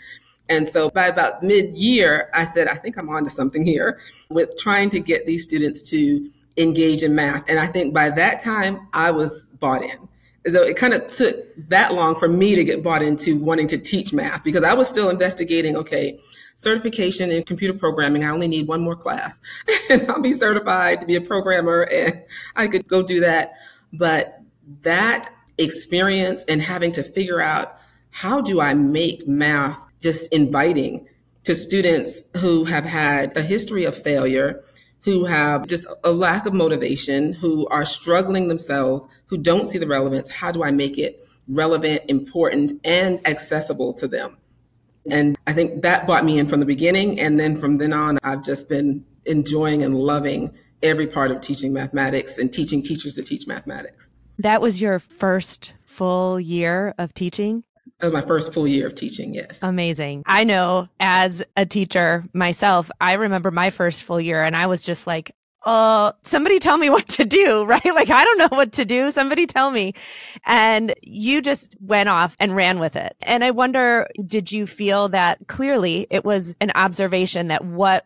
And 0.50 0.68
so 0.68 0.90
by 0.90 1.08
about 1.08 1.44
mid 1.44 1.76
year, 1.76 2.30
I 2.34 2.46
said, 2.46 2.68
I 2.68 2.76
think 2.76 2.98
I'm 2.98 3.10
onto 3.10 3.30
something 3.30 3.66
here 3.66 4.00
with 4.30 4.58
trying 4.58 4.90
to 4.92 5.00
get 5.00 5.26
these 5.26 5.44
students 5.44 5.82
to 5.90 6.30
engage 6.58 7.04
in 7.04 7.16
math. 7.16 7.50
And 7.50 7.60
I 7.60 7.68
think 7.68 7.94
by 7.94 8.10
that 8.12 8.40
time, 8.40 8.88
I 8.94 9.12
was 9.12 9.50
bought 9.60 9.84
in. 9.84 10.10
So 10.48 10.62
it 10.62 10.76
kind 10.76 10.94
of 10.94 11.08
took 11.08 11.36
that 11.70 11.94
long 11.94 12.16
for 12.16 12.28
me 12.28 12.56
to 12.56 12.64
get 12.64 12.84
bought 12.84 13.02
into 13.02 13.38
wanting 13.38 13.68
to 13.68 13.78
teach 13.78 14.12
math 14.12 14.44
because 14.44 14.64
I 14.64 14.74
was 14.74 14.88
still 14.88 15.10
investigating, 15.10 15.78
okay, 15.78 16.20
certification 16.56 17.32
in 17.32 17.44
computer 17.44 17.78
programming. 17.78 18.24
I 18.24 18.30
only 18.30 18.48
need 18.48 18.68
one 18.68 18.82
more 18.82 18.96
class 18.96 19.42
and 19.90 20.10
I'll 20.10 20.22
be 20.22 20.34
certified 20.34 21.02
to 21.02 21.08
be 21.08 21.16
a 21.16 21.22
programmer 21.22 21.88
and 21.92 22.24
I 22.56 22.68
could 22.68 22.88
go 22.88 23.04
do 23.04 23.22
that. 23.22 23.54
But 23.94 24.42
that 24.82 25.30
experience 25.58 26.44
and 26.46 26.62
having 26.62 26.92
to 26.94 27.04
figure 27.04 27.42
out 27.42 27.78
how 28.12 28.42
do 28.42 28.62
I 28.62 28.74
make 28.74 29.28
math 29.28 29.80
just 30.00 30.32
inviting 30.34 31.08
to 31.44 31.56
students 31.56 32.24
who 32.38 32.66
have 32.66 32.86
had 32.86 33.36
a 33.38 33.42
history 33.42 33.84
of 33.86 33.96
failure, 33.96 34.64
who 35.04 35.26
have 35.26 35.68
just 35.68 35.86
a 36.04 36.12
lack 36.12 36.46
of 36.46 36.54
motivation, 36.54 37.34
who 37.34 37.68
are 37.68 37.86
struggling 37.86 38.48
themselves, 38.48 39.06
who 39.28 39.38
don't 39.38 39.66
see 39.66 39.78
the 39.78 39.88
relevance. 39.88 40.30
How 40.30 40.52
do 40.52 40.64
I 40.64 40.72
make 40.72 40.98
it 40.98 41.26
relevant, 41.48 42.04
important, 42.08 42.80
and 42.86 43.26
accessible 43.28 43.94
to 43.94 44.08
them? 44.08 44.38
And 45.10 45.38
I 45.46 45.54
think 45.54 45.82
that 45.82 46.06
brought 46.06 46.24
me 46.24 46.40
in 46.40 46.48
from 46.48 46.62
the 46.62 46.66
beginning. 46.66 47.20
And 47.20 47.40
then 47.40 47.58
from 47.58 47.76
then 47.76 47.92
on, 47.92 48.18
I've 48.24 48.46
just 48.46 48.70
been 48.70 49.06
enjoying 49.26 49.84
and 49.84 49.96
loving 49.96 50.54
every 50.82 51.08
part 51.08 51.32
of 51.32 51.42
teaching 51.42 51.74
mathematics 51.74 52.38
and 52.38 52.52
teaching 52.52 52.82
teachers 52.82 53.14
to 53.16 53.24
teach 53.24 53.48
mathematics. 53.48 54.10
That 54.40 54.62
was 54.62 54.82
your 54.82 55.00
first 55.00 55.74
full 55.86 56.40
year 56.40 56.96
of 56.98 57.14
teaching? 57.14 57.64
That 58.00 58.08
was 58.08 58.14
my 58.14 58.28
first 58.28 58.54
full 58.54 58.68
year 58.68 58.88
of 58.88 58.96
teaching, 58.96 59.34
yes. 59.34 59.62
Amazing. 59.64 60.24
I 60.26 60.44
know 60.44 60.90
as 61.00 61.44
a 61.56 61.66
teacher 61.66 62.26
myself, 62.34 62.92
I 63.00 63.14
remember 63.14 63.52
my 63.52 63.70
first 63.70 64.04
full 64.04 64.20
year 64.20 64.44
and 64.44 64.56
I 64.56 64.66
was 64.66 64.84
just 64.84 65.08
like, 65.08 65.36
oh, 65.66 66.12
somebody 66.24 66.60
tell 66.60 66.78
me 66.78 66.90
what 66.90 67.08
to 67.08 67.26
do, 67.26 67.64
right? 67.68 67.86
Like, 67.86 68.10
I 68.10 68.24
don't 68.24 68.38
know 68.38 68.58
what 68.58 68.74
to 68.74 68.86
do. 68.86 69.12
Somebody 69.12 69.46
tell 69.46 69.72
me. 69.72 69.94
And 70.46 70.94
you 71.02 71.42
just 71.42 71.76
went 71.80 72.10
off 72.10 72.36
and 72.40 72.56
ran 72.56 72.80
with 72.80 72.96
it. 72.96 73.16
And 73.26 73.44
I 73.44 73.52
wonder, 73.52 74.08
did 74.26 74.52
you 74.52 74.68
feel 74.68 75.10
that 75.10 75.48
clearly 75.48 76.08
it 76.10 76.26
was 76.26 76.56
an 76.60 76.72
observation 76.76 77.48
that 77.48 77.64
what 77.64 78.06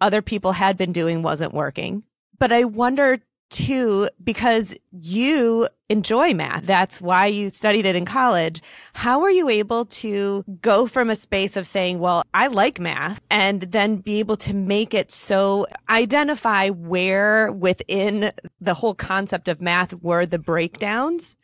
other 0.00 0.22
people 0.22 0.52
had 0.52 0.76
been 0.76 0.92
doing 0.92 1.22
wasn't 1.22 1.54
working? 1.54 2.02
But 2.38 2.52
I 2.52 2.64
wonder, 2.64 3.20
too, 3.52 4.08
because 4.24 4.74
you 4.90 5.68
enjoy 5.88 6.32
math. 6.32 6.64
That's 6.64 7.00
why 7.00 7.26
you 7.26 7.50
studied 7.50 7.86
it 7.86 7.94
in 7.94 8.06
college. 8.06 8.62
How 8.94 9.20
were 9.20 9.30
you 9.30 9.48
able 9.48 9.84
to 9.84 10.42
go 10.60 10.86
from 10.86 11.10
a 11.10 11.16
space 11.16 11.56
of 11.56 11.66
saying, 11.66 11.98
well, 11.98 12.24
I 12.32 12.46
like 12.46 12.80
math 12.80 13.20
and 13.30 13.60
then 13.60 13.96
be 13.96 14.18
able 14.18 14.36
to 14.36 14.54
make 14.54 14.94
it 14.94 15.12
so 15.12 15.66
identify 15.90 16.70
where 16.70 17.52
within 17.52 18.32
the 18.60 18.74
whole 18.74 18.94
concept 18.94 19.48
of 19.48 19.60
math 19.60 19.92
were 19.94 20.24
the 20.24 20.38
breakdowns 20.38 21.36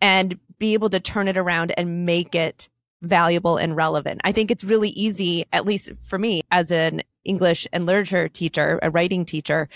and 0.00 0.38
be 0.58 0.74
able 0.74 0.90
to 0.90 1.00
turn 1.00 1.26
it 1.26 1.36
around 1.36 1.74
and 1.76 2.06
make 2.06 2.34
it 2.34 2.68
valuable 3.02 3.56
and 3.56 3.76
relevant. 3.76 4.20
I 4.24 4.32
think 4.32 4.50
it's 4.50 4.64
really 4.64 4.90
easy, 4.90 5.44
at 5.52 5.66
least 5.66 5.92
for 6.02 6.18
me 6.18 6.42
as 6.50 6.70
an 6.70 7.02
English 7.24 7.66
and 7.72 7.84
literature 7.84 8.28
teacher, 8.28 8.78
a 8.82 8.90
writing 8.90 9.24
teacher. 9.24 9.68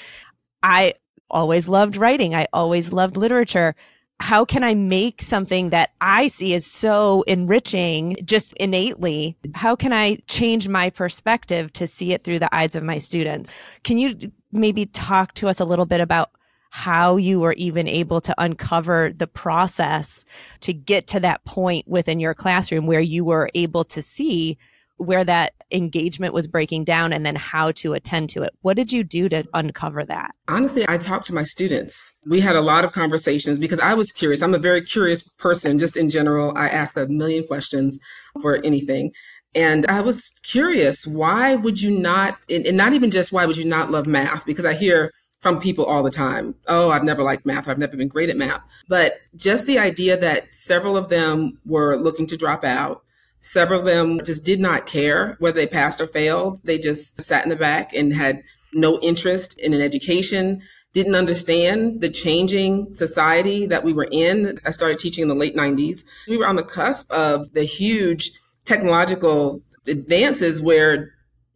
I 0.63 0.95
always 1.33 1.69
loved 1.69 1.97
writing. 1.97 2.35
I 2.35 2.47
always 2.53 2.93
loved 2.93 3.17
literature. 3.17 3.75
How 4.21 4.45
can 4.45 4.63
I 4.63 4.75
make 4.75 5.21
something 5.21 5.71
that 5.71 5.91
I 6.01 6.29
see 6.29 6.55
as 6.55 6.65
so 6.65 7.23
enriching 7.23 8.17
just 8.25 8.53
innately? 8.55 9.37
How 9.55 9.75
can 9.75 9.93
I 9.93 10.19
change 10.29 10.69
my 10.69 10.91
perspective 10.91 11.73
to 11.73 11.89
see 11.89 12.13
it 12.13 12.23
through 12.23 12.39
the 12.39 12.55
eyes 12.55 12.77
of 12.77 12.85
my 12.85 12.99
students? 12.99 13.51
Can 13.83 13.99
you 13.99 14.17
maybe 14.53 14.87
talk 14.87 15.35
to 15.35 15.49
us 15.49 15.59
a 15.59 15.65
little 15.65 15.87
bit 15.87 16.01
about 16.01 16.31
how 16.71 17.17
you 17.17 17.39
were 17.39 17.53
even 17.55 17.87
able 17.87 18.19
to 18.19 18.35
uncover 18.39 19.13
the 19.15 19.27
process 19.27 20.25
to 20.61 20.73
get 20.73 21.07
to 21.07 21.21
that 21.21 21.45
point 21.45 21.87
within 21.87 22.19
your 22.19 22.33
classroom 22.33 22.87
where 22.87 23.01
you 23.01 23.25
were 23.25 23.51
able 23.55 23.85
to 23.85 24.01
see 24.01 24.57
where 25.03 25.25
that 25.25 25.55
engagement 25.71 26.33
was 26.33 26.47
breaking 26.47 26.85
down 26.85 27.13
and 27.13 27.27
then 27.27 27.35
how 27.35 27.73
to 27.73 27.93
attend 27.93 28.31
to 28.31 28.43
it. 28.43 28.51
What 28.63 28.77
did 28.77 28.93
you 28.93 29.03
do 29.03 29.29
to 29.29 29.45
uncover 29.53 30.05
that? 30.05 30.35
Honestly, 30.49 30.85
I 30.89 30.99
talked 30.99 31.27
to 31.27 31.35
my 31.35 31.45
students. 31.45 32.13
We 32.27 32.41
had 32.41 32.57
a 32.57 32.61
lot 32.61 32.85
of 32.85 32.93
conversations 32.93 33.59
because 33.59 33.81
I 33.81 33.95
was 33.95 34.13
curious. 34.13 34.43
I'm 34.43 34.55
a 34.55 34.59
very 34.59 34.83
curious 34.83 35.23
person, 35.23 35.79
just 35.79 35.97
in 35.97 36.09
general. 36.09 36.57
I 36.57 36.69
ask 36.69 36.97
a 36.97 37.07
million 37.07 37.47
questions 37.47 37.99
for 38.41 38.61
anything. 38.65 39.13
And 39.55 39.85
I 39.87 40.01
was 40.01 40.33
curious, 40.43 41.07
why 41.07 41.57
would 41.57 41.83
you 41.83 41.91
not, 41.91 42.39
and 42.49 42.77
not 42.77 42.93
even 42.93 43.11
just 43.11 43.33
why 43.33 43.45
would 43.45 43.57
you 43.57 43.67
not 43.67 43.91
love 43.91 44.07
math? 44.07 44.47
Because 44.47 44.65
I 44.65 44.75
hear 44.75 45.11
from 45.41 45.61
people 45.61 45.85
all 45.85 46.03
the 46.03 46.11
time. 46.11 46.55
Oh, 46.69 46.91
I've 46.91 47.05
never 47.05 47.23
liked 47.23 47.45
math. 47.45 47.69
I've 47.69 47.79
never 47.79 47.97
been 47.97 48.09
great 48.09 48.31
at 48.31 48.37
math. 48.37 48.63
But 48.89 49.15
just 49.35 49.67
the 49.67 49.79
idea 49.79 50.17
that 50.17 50.55
several 50.55 50.97
of 50.97 51.09
them 51.09 51.59
were 51.67 51.97
looking 51.97 52.27
to 52.29 52.37
drop 52.37 52.65
out. 52.65 53.03
Several 53.43 53.81
of 53.81 53.87
them 53.87 54.21
just 54.25 54.45
did 54.45 54.61
not 54.61 54.87
care 54.87 55.37
whether 55.41 55.61
they 55.61 55.67
passed 55.67 56.01
or 56.01 56.07
failed. 56.07 56.61
They 56.63 56.79
just 56.79 57.21
sat 57.21 57.43
in 57.43 57.51
the 57.51 57.57
back 57.57 57.93
and 57.93 58.15
had 58.15 58.45
no 58.73 59.01
interest 59.01 59.59
in 59.59 59.75
an 59.75 59.83
education, 59.83 60.63
didn't 60.93 61.17
understand 61.17 62.01
the 62.01 62.09
changing 62.09 62.93
society 62.93 63.67
that 63.67 63.83
we 63.83 63.93
were 63.93 64.09
in. 64.13 64.59
I 64.65 64.71
started 64.71 65.01
teaching 65.01 65.23
in 65.23 65.29
the 65.29 65.35
late 65.35 65.57
90s. 65.57 66.05
We 66.29 66.39
were 66.39 66.47
on 66.47 66.55
the 66.55 66.63
cusp 66.63 67.11
of 67.11 67.53
the 67.53 67.65
huge 67.65 68.31
technological 68.65 69.61
advances 69.89 70.63
where 70.63 71.13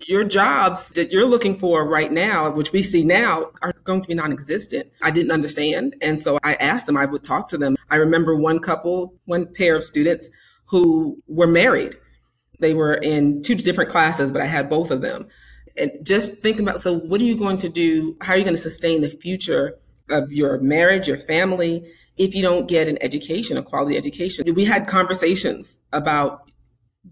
your 0.08 0.24
jobs 0.24 0.90
that 0.90 1.12
you're 1.12 1.24
looking 1.24 1.56
for 1.56 1.88
right 1.88 2.10
now, 2.10 2.50
which 2.50 2.72
we 2.72 2.82
see 2.82 3.04
now, 3.04 3.50
are 3.62 3.72
going 3.84 4.00
to 4.00 4.08
be 4.08 4.14
non 4.14 4.32
existent. 4.32 4.90
I 5.02 5.12
didn't 5.12 5.30
understand. 5.30 5.94
And 6.02 6.20
so 6.20 6.38
I 6.42 6.54
asked 6.54 6.86
them, 6.86 6.96
I 6.96 7.06
would 7.06 7.22
talk 7.22 7.48
to 7.50 7.58
them. 7.58 7.76
I 7.90 7.96
remember 7.96 8.34
one 8.34 8.58
couple, 8.58 9.14
one 9.26 9.46
pair 9.54 9.76
of 9.76 9.84
students 9.84 10.28
who 10.68 11.22
were 11.26 11.46
married. 11.46 11.94
They 12.60 12.74
were 12.74 12.94
in 12.94 13.42
two 13.42 13.54
different 13.54 13.90
classes, 13.90 14.32
but 14.32 14.40
I 14.40 14.46
had 14.46 14.68
both 14.68 14.90
of 14.90 15.00
them. 15.00 15.28
And 15.76 15.92
just 16.02 16.38
think 16.38 16.58
about 16.58 16.80
so, 16.80 16.98
what 16.98 17.20
are 17.20 17.24
you 17.24 17.36
going 17.36 17.58
to 17.58 17.68
do? 17.68 18.16
How 18.22 18.32
are 18.32 18.38
you 18.38 18.44
going 18.44 18.56
to 18.56 18.62
sustain 18.62 19.02
the 19.02 19.10
future 19.10 19.78
of 20.10 20.32
your 20.32 20.58
marriage, 20.60 21.08
your 21.08 21.18
family, 21.18 21.84
if 22.16 22.34
you 22.34 22.42
don't 22.42 22.66
get 22.66 22.88
an 22.88 22.96
education, 23.02 23.56
a 23.56 23.62
quality 23.62 23.96
education? 23.96 24.54
We 24.54 24.64
had 24.64 24.86
conversations 24.86 25.80
about 25.92 26.50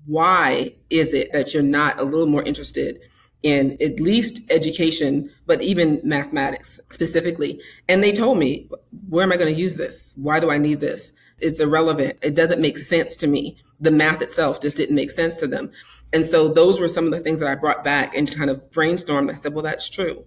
why 0.06 0.74
is 0.90 1.12
it 1.12 1.32
that 1.32 1.52
you're 1.52 1.62
not 1.62 2.00
a 2.00 2.04
little 2.04 2.26
more 2.26 2.42
interested 2.42 2.98
in 3.42 3.76
at 3.82 4.00
least 4.00 4.50
education, 4.50 5.30
but 5.46 5.60
even 5.60 6.00
mathematics 6.02 6.80
specifically? 6.90 7.60
And 7.88 8.02
they 8.02 8.12
told 8.12 8.38
me, 8.38 8.70
where 9.08 9.24
am 9.24 9.32
I 9.32 9.36
going 9.36 9.54
to 9.54 9.60
use 9.60 9.76
this? 9.76 10.14
Why 10.16 10.40
do 10.40 10.50
I 10.50 10.56
need 10.56 10.80
this? 10.80 11.12
It's 11.38 11.60
irrelevant. 11.60 12.18
It 12.22 12.34
doesn't 12.34 12.60
make 12.60 12.78
sense 12.78 13.16
to 13.16 13.26
me. 13.26 13.56
The 13.80 13.90
math 13.90 14.22
itself 14.22 14.60
just 14.60 14.76
didn't 14.76 14.94
make 14.94 15.10
sense 15.10 15.36
to 15.38 15.46
them. 15.46 15.70
And 16.12 16.24
so 16.24 16.48
those 16.48 16.78
were 16.78 16.88
some 16.88 17.06
of 17.06 17.12
the 17.12 17.20
things 17.20 17.40
that 17.40 17.48
I 17.48 17.54
brought 17.54 17.82
back 17.82 18.16
and 18.16 18.34
kind 18.34 18.50
of 18.50 18.70
brainstormed. 18.70 19.30
I 19.30 19.34
said, 19.34 19.52
well, 19.52 19.64
that's 19.64 19.88
true. 19.88 20.24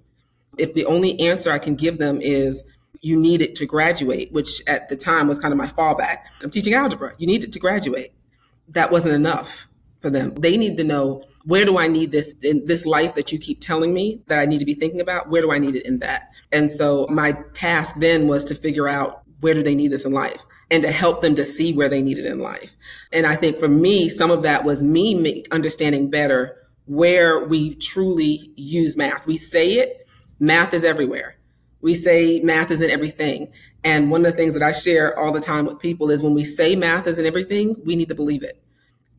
If 0.58 0.74
the 0.74 0.86
only 0.86 1.20
answer 1.20 1.52
I 1.52 1.60
can 1.60 1.76
give 1.76 1.98
them 1.98 2.20
is 2.22 2.64
you 3.02 3.18
need 3.18 3.42
it 3.42 3.56
to 3.56 3.66
graduate, 3.66 4.32
which 4.32 4.62
at 4.68 4.90
the 4.90 4.96
time 4.96 5.28
was 5.28 5.40
kind 5.40 5.52
of 5.52 5.58
my 5.58 5.68
fallback. 5.68 6.18
I'm 6.42 6.50
teaching 6.50 6.74
algebra. 6.74 7.14
You 7.18 7.28
need 7.28 7.44
it 7.44 7.52
to 7.54 7.60
graduate 7.60 8.12
that 8.70 8.92
wasn't 8.92 9.16
enough 9.16 9.68
for 10.02 10.10
them. 10.10 10.36
They 10.36 10.58
need 10.58 10.78
to 10.78 10.84
know 10.84 11.24
where 11.46 11.66
do 11.66 11.78
I 11.78 11.88
need 11.88 12.12
this 12.12 12.34
in 12.44 12.66
this 12.66 12.86
life 12.86 13.16
that 13.16 13.32
you 13.32 13.40
keep 13.40 13.62
telling 13.62 13.94
me 13.94 14.22
that 14.28 14.40
I 14.40 14.46
need 14.46 14.60
to 14.60 14.66
be 14.66 14.74
thinking 14.74 15.00
about? 15.00 15.30
Where 15.30 15.42
do 15.42 15.52
I 15.52 15.60
need 15.60 15.76
it 15.76 15.86
in 15.86 16.00
that? 16.00 16.30
And 16.52 16.70
so 16.70 17.08
my 17.10 17.38
task 17.54 17.96
then 18.00 18.28
was 18.28 18.44
to 18.46 18.56
figure 18.56 18.88
out 18.88 19.22
where 19.40 19.54
do 19.54 19.64
they 19.64 19.76
need 19.76 19.92
this 19.92 20.06
in 20.06 20.12
life 20.12 20.46
and 20.69 20.83
to 20.83 20.91
help 20.91 21.21
them 21.21 21.36
to 21.36 21.45
see 21.45 21.74
where 21.74 21.89
they 21.89 22.01
need 22.01 22.19
it 22.19 22.25
in 22.25 22.39
life. 22.39 22.75
And 23.13 23.25
I 23.25 23.36
think 23.36 23.57
for 23.57 23.69
me, 23.69 24.09
some 24.09 24.31
of 24.31 24.43
that 24.43 24.63
was 24.63 24.83
me 24.83 25.45
understanding 25.51 26.09
better 26.09 26.57
where 26.86 27.45
we 27.45 27.75
truly 27.75 28.51
use 28.55 28.97
math. 28.97 29.27
We 29.27 29.38
say 29.38 29.74
it, 29.74 30.07
math 30.39 30.74
is 30.74 30.83
everywhere. 30.83 31.38
We 31.81 31.93
say 31.93 32.39
math 32.41 32.71
isn't 32.71 32.89
everything. 32.89 33.51
And 33.83 34.09
one 34.12 34.25
of 34.25 34.31
the 34.31 34.38
things 34.38 34.53
that 34.53 34.63
I 34.63 34.71
share 34.71 35.17
all 35.17 35.31
the 35.31 35.39
time 35.39 35.65
with 35.65 35.79
people 35.79 36.09
is 36.12 36.24
when 36.24 36.33
we 36.33 36.43
say 36.43 36.75
math 36.75 37.07
isn't 37.07 37.25
everything, 37.25 37.75
we 37.86 37.95
need 37.95 38.09
to 38.09 38.15
believe 38.15 38.43
it. 38.43 38.62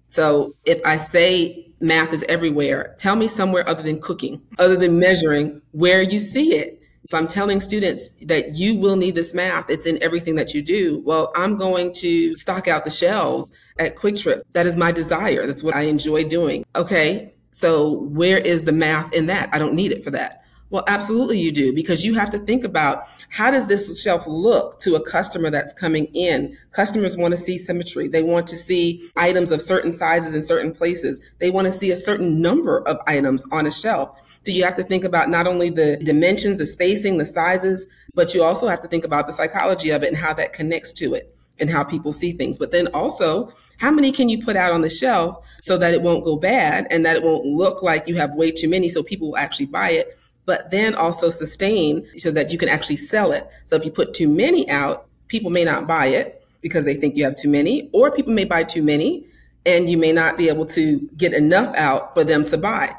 So 0.08 0.54
if 0.64 0.80
I 0.84 0.96
say 0.96 1.70
math 1.80 2.12
is 2.12 2.24
everywhere, 2.28 2.94
tell 2.98 3.16
me 3.16 3.28
somewhere 3.28 3.68
other 3.68 3.82
than 3.82 4.00
cooking, 4.00 4.42
other 4.58 4.76
than 4.76 4.98
measuring 4.98 5.62
where 5.72 6.02
you 6.02 6.18
see 6.18 6.54
it. 6.54 6.77
If 7.08 7.14
I'm 7.14 7.26
telling 7.26 7.58
students 7.62 8.10
that 8.26 8.54
you 8.56 8.74
will 8.74 8.96
need 8.96 9.14
this 9.14 9.32
math, 9.32 9.70
it's 9.70 9.86
in 9.86 9.96
everything 10.02 10.34
that 10.34 10.52
you 10.52 10.60
do. 10.60 11.00
Well, 11.06 11.32
I'm 11.34 11.56
going 11.56 11.94
to 11.94 12.36
stock 12.36 12.68
out 12.68 12.84
the 12.84 12.90
shelves 12.90 13.50
at 13.78 13.96
QuikTrip. 13.96 14.42
That 14.52 14.66
is 14.66 14.76
my 14.76 14.92
desire. 14.92 15.46
That's 15.46 15.62
what 15.62 15.74
I 15.74 15.82
enjoy 15.82 16.24
doing. 16.24 16.66
Okay. 16.76 17.32
So 17.50 17.92
where 17.92 18.36
is 18.36 18.64
the 18.64 18.72
math 18.72 19.14
in 19.14 19.24
that? 19.24 19.48
I 19.54 19.58
don't 19.58 19.72
need 19.72 19.90
it 19.90 20.04
for 20.04 20.10
that. 20.10 20.44
Well, 20.70 20.84
absolutely 20.86 21.38
you 21.38 21.50
do 21.50 21.72
because 21.72 22.04
you 22.04 22.14
have 22.14 22.28
to 22.30 22.38
think 22.38 22.62
about 22.62 23.04
how 23.30 23.50
does 23.50 23.68
this 23.68 24.00
shelf 24.02 24.26
look 24.26 24.78
to 24.80 24.96
a 24.96 25.00
customer 25.00 25.50
that's 25.50 25.72
coming 25.72 26.06
in? 26.12 26.58
Customers 26.72 27.16
want 27.16 27.32
to 27.32 27.38
see 27.38 27.56
symmetry. 27.56 28.06
They 28.06 28.22
want 28.22 28.46
to 28.48 28.56
see 28.56 29.08
items 29.16 29.50
of 29.50 29.62
certain 29.62 29.92
sizes 29.92 30.34
in 30.34 30.42
certain 30.42 30.72
places. 30.72 31.22
They 31.38 31.50
want 31.50 31.66
to 31.66 31.72
see 31.72 31.90
a 31.90 31.96
certain 31.96 32.42
number 32.42 32.86
of 32.86 32.98
items 33.06 33.44
on 33.50 33.66
a 33.66 33.70
shelf. 33.70 34.14
So 34.42 34.52
you 34.52 34.62
have 34.64 34.74
to 34.74 34.84
think 34.84 35.04
about 35.04 35.30
not 35.30 35.46
only 35.46 35.70
the 35.70 35.96
dimensions, 35.96 36.58
the 36.58 36.66
spacing, 36.66 37.16
the 37.16 37.26
sizes, 37.26 37.86
but 38.14 38.34
you 38.34 38.42
also 38.42 38.68
have 38.68 38.80
to 38.80 38.88
think 38.88 39.04
about 39.04 39.26
the 39.26 39.32
psychology 39.32 39.90
of 39.90 40.02
it 40.02 40.08
and 40.08 40.16
how 40.16 40.34
that 40.34 40.52
connects 40.52 40.92
to 40.94 41.14
it 41.14 41.34
and 41.58 41.70
how 41.70 41.82
people 41.82 42.12
see 42.12 42.32
things. 42.32 42.58
But 42.58 42.72
then 42.72 42.88
also, 42.88 43.52
how 43.78 43.90
many 43.90 44.12
can 44.12 44.28
you 44.28 44.44
put 44.44 44.56
out 44.56 44.72
on 44.72 44.82
the 44.82 44.90
shelf 44.90 45.42
so 45.62 45.78
that 45.78 45.94
it 45.94 46.02
won't 46.02 46.24
go 46.24 46.36
bad 46.36 46.86
and 46.90 47.06
that 47.06 47.16
it 47.16 47.22
won't 47.22 47.46
look 47.46 47.82
like 47.82 48.06
you 48.06 48.16
have 48.16 48.34
way 48.34 48.50
too 48.50 48.68
many 48.68 48.88
so 48.90 49.02
people 49.02 49.28
will 49.28 49.38
actually 49.38 49.66
buy 49.66 49.90
it? 49.90 50.17
But 50.48 50.70
then 50.70 50.94
also 50.94 51.28
sustain 51.28 52.08
so 52.16 52.30
that 52.30 52.50
you 52.50 52.56
can 52.56 52.70
actually 52.70 52.96
sell 52.96 53.32
it. 53.32 53.46
So 53.66 53.76
if 53.76 53.84
you 53.84 53.90
put 53.90 54.14
too 54.14 54.30
many 54.30 54.66
out, 54.70 55.06
people 55.26 55.50
may 55.50 55.62
not 55.62 55.86
buy 55.86 56.06
it 56.06 56.42
because 56.62 56.86
they 56.86 56.94
think 56.94 57.16
you 57.16 57.24
have 57.24 57.34
too 57.34 57.50
many, 57.50 57.90
or 57.92 58.10
people 58.10 58.32
may 58.32 58.46
buy 58.46 58.64
too 58.64 58.82
many 58.82 59.26
and 59.66 59.90
you 59.90 59.98
may 59.98 60.10
not 60.10 60.38
be 60.38 60.48
able 60.48 60.64
to 60.64 61.00
get 61.18 61.34
enough 61.34 61.76
out 61.76 62.14
for 62.14 62.24
them 62.24 62.46
to 62.46 62.56
buy. 62.56 62.96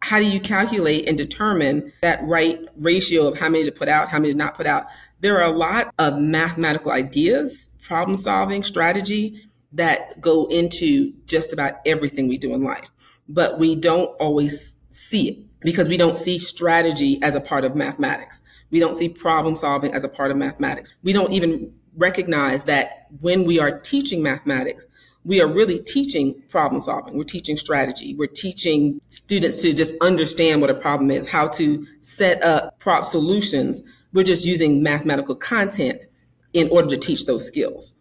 How 0.00 0.18
do 0.18 0.30
you 0.30 0.40
calculate 0.40 1.08
and 1.08 1.16
determine 1.16 1.90
that 2.02 2.22
right 2.24 2.60
ratio 2.76 3.28
of 3.28 3.38
how 3.38 3.48
many 3.48 3.64
to 3.64 3.72
put 3.72 3.88
out, 3.88 4.10
how 4.10 4.18
many 4.18 4.34
to 4.34 4.38
not 4.38 4.54
put 4.54 4.66
out? 4.66 4.84
There 5.20 5.40
are 5.40 5.50
a 5.50 5.56
lot 5.56 5.94
of 5.98 6.18
mathematical 6.18 6.92
ideas, 6.92 7.70
problem 7.80 8.14
solving, 8.14 8.62
strategy 8.62 9.42
that 9.72 10.20
go 10.20 10.44
into 10.48 11.14
just 11.24 11.54
about 11.54 11.76
everything 11.86 12.28
we 12.28 12.36
do 12.36 12.52
in 12.52 12.60
life, 12.60 12.90
but 13.26 13.58
we 13.58 13.74
don't 13.74 14.10
always 14.20 14.78
see 14.90 15.28
it 15.30 15.49
because 15.60 15.88
we 15.88 15.96
don't 15.96 16.16
see 16.16 16.38
strategy 16.38 17.18
as 17.22 17.34
a 17.34 17.40
part 17.40 17.64
of 17.64 17.74
mathematics. 17.74 18.42
We 18.70 18.80
don't 18.80 18.94
see 18.94 19.08
problem 19.08 19.56
solving 19.56 19.92
as 19.92 20.04
a 20.04 20.08
part 20.08 20.30
of 20.30 20.36
mathematics. 20.36 20.94
We 21.02 21.12
don't 21.12 21.32
even 21.32 21.72
recognize 21.96 22.64
that 22.64 23.06
when 23.20 23.44
we 23.44 23.58
are 23.58 23.78
teaching 23.78 24.22
mathematics, 24.22 24.86
we 25.24 25.40
are 25.40 25.46
really 25.46 25.78
teaching 25.78 26.42
problem 26.48 26.80
solving. 26.80 27.16
We're 27.16 27.24
teaching 27.24 27.56
strategy. 27.56 28.14
We're 28.14 28.26
teaching 28.26 29.00
students 29.06 29.60
to 29.62 29.74
just 29.74 29.94
understand 30.00 30.62
what 30.62 30.70
a 30.70 30.74
problem 30.74 31.10
is, 31.10 31.28
how 31.28 31.48
to 31.48 31.86
set 32.00 32.42
up 32.42 32.78
prop 32.78 33.04
solutions. 33.04 33.82
We're 34.14 34.24
just 34.24 34.46
using 34.46 34.82
mathematical 34.82 35.34
content 35.34 36.06
in 36.54 36.70
order 36.70 36.88
to 36.88 36.96
teach 36.96 37.26
those 37.26 37.46
skills. 37.46 37.92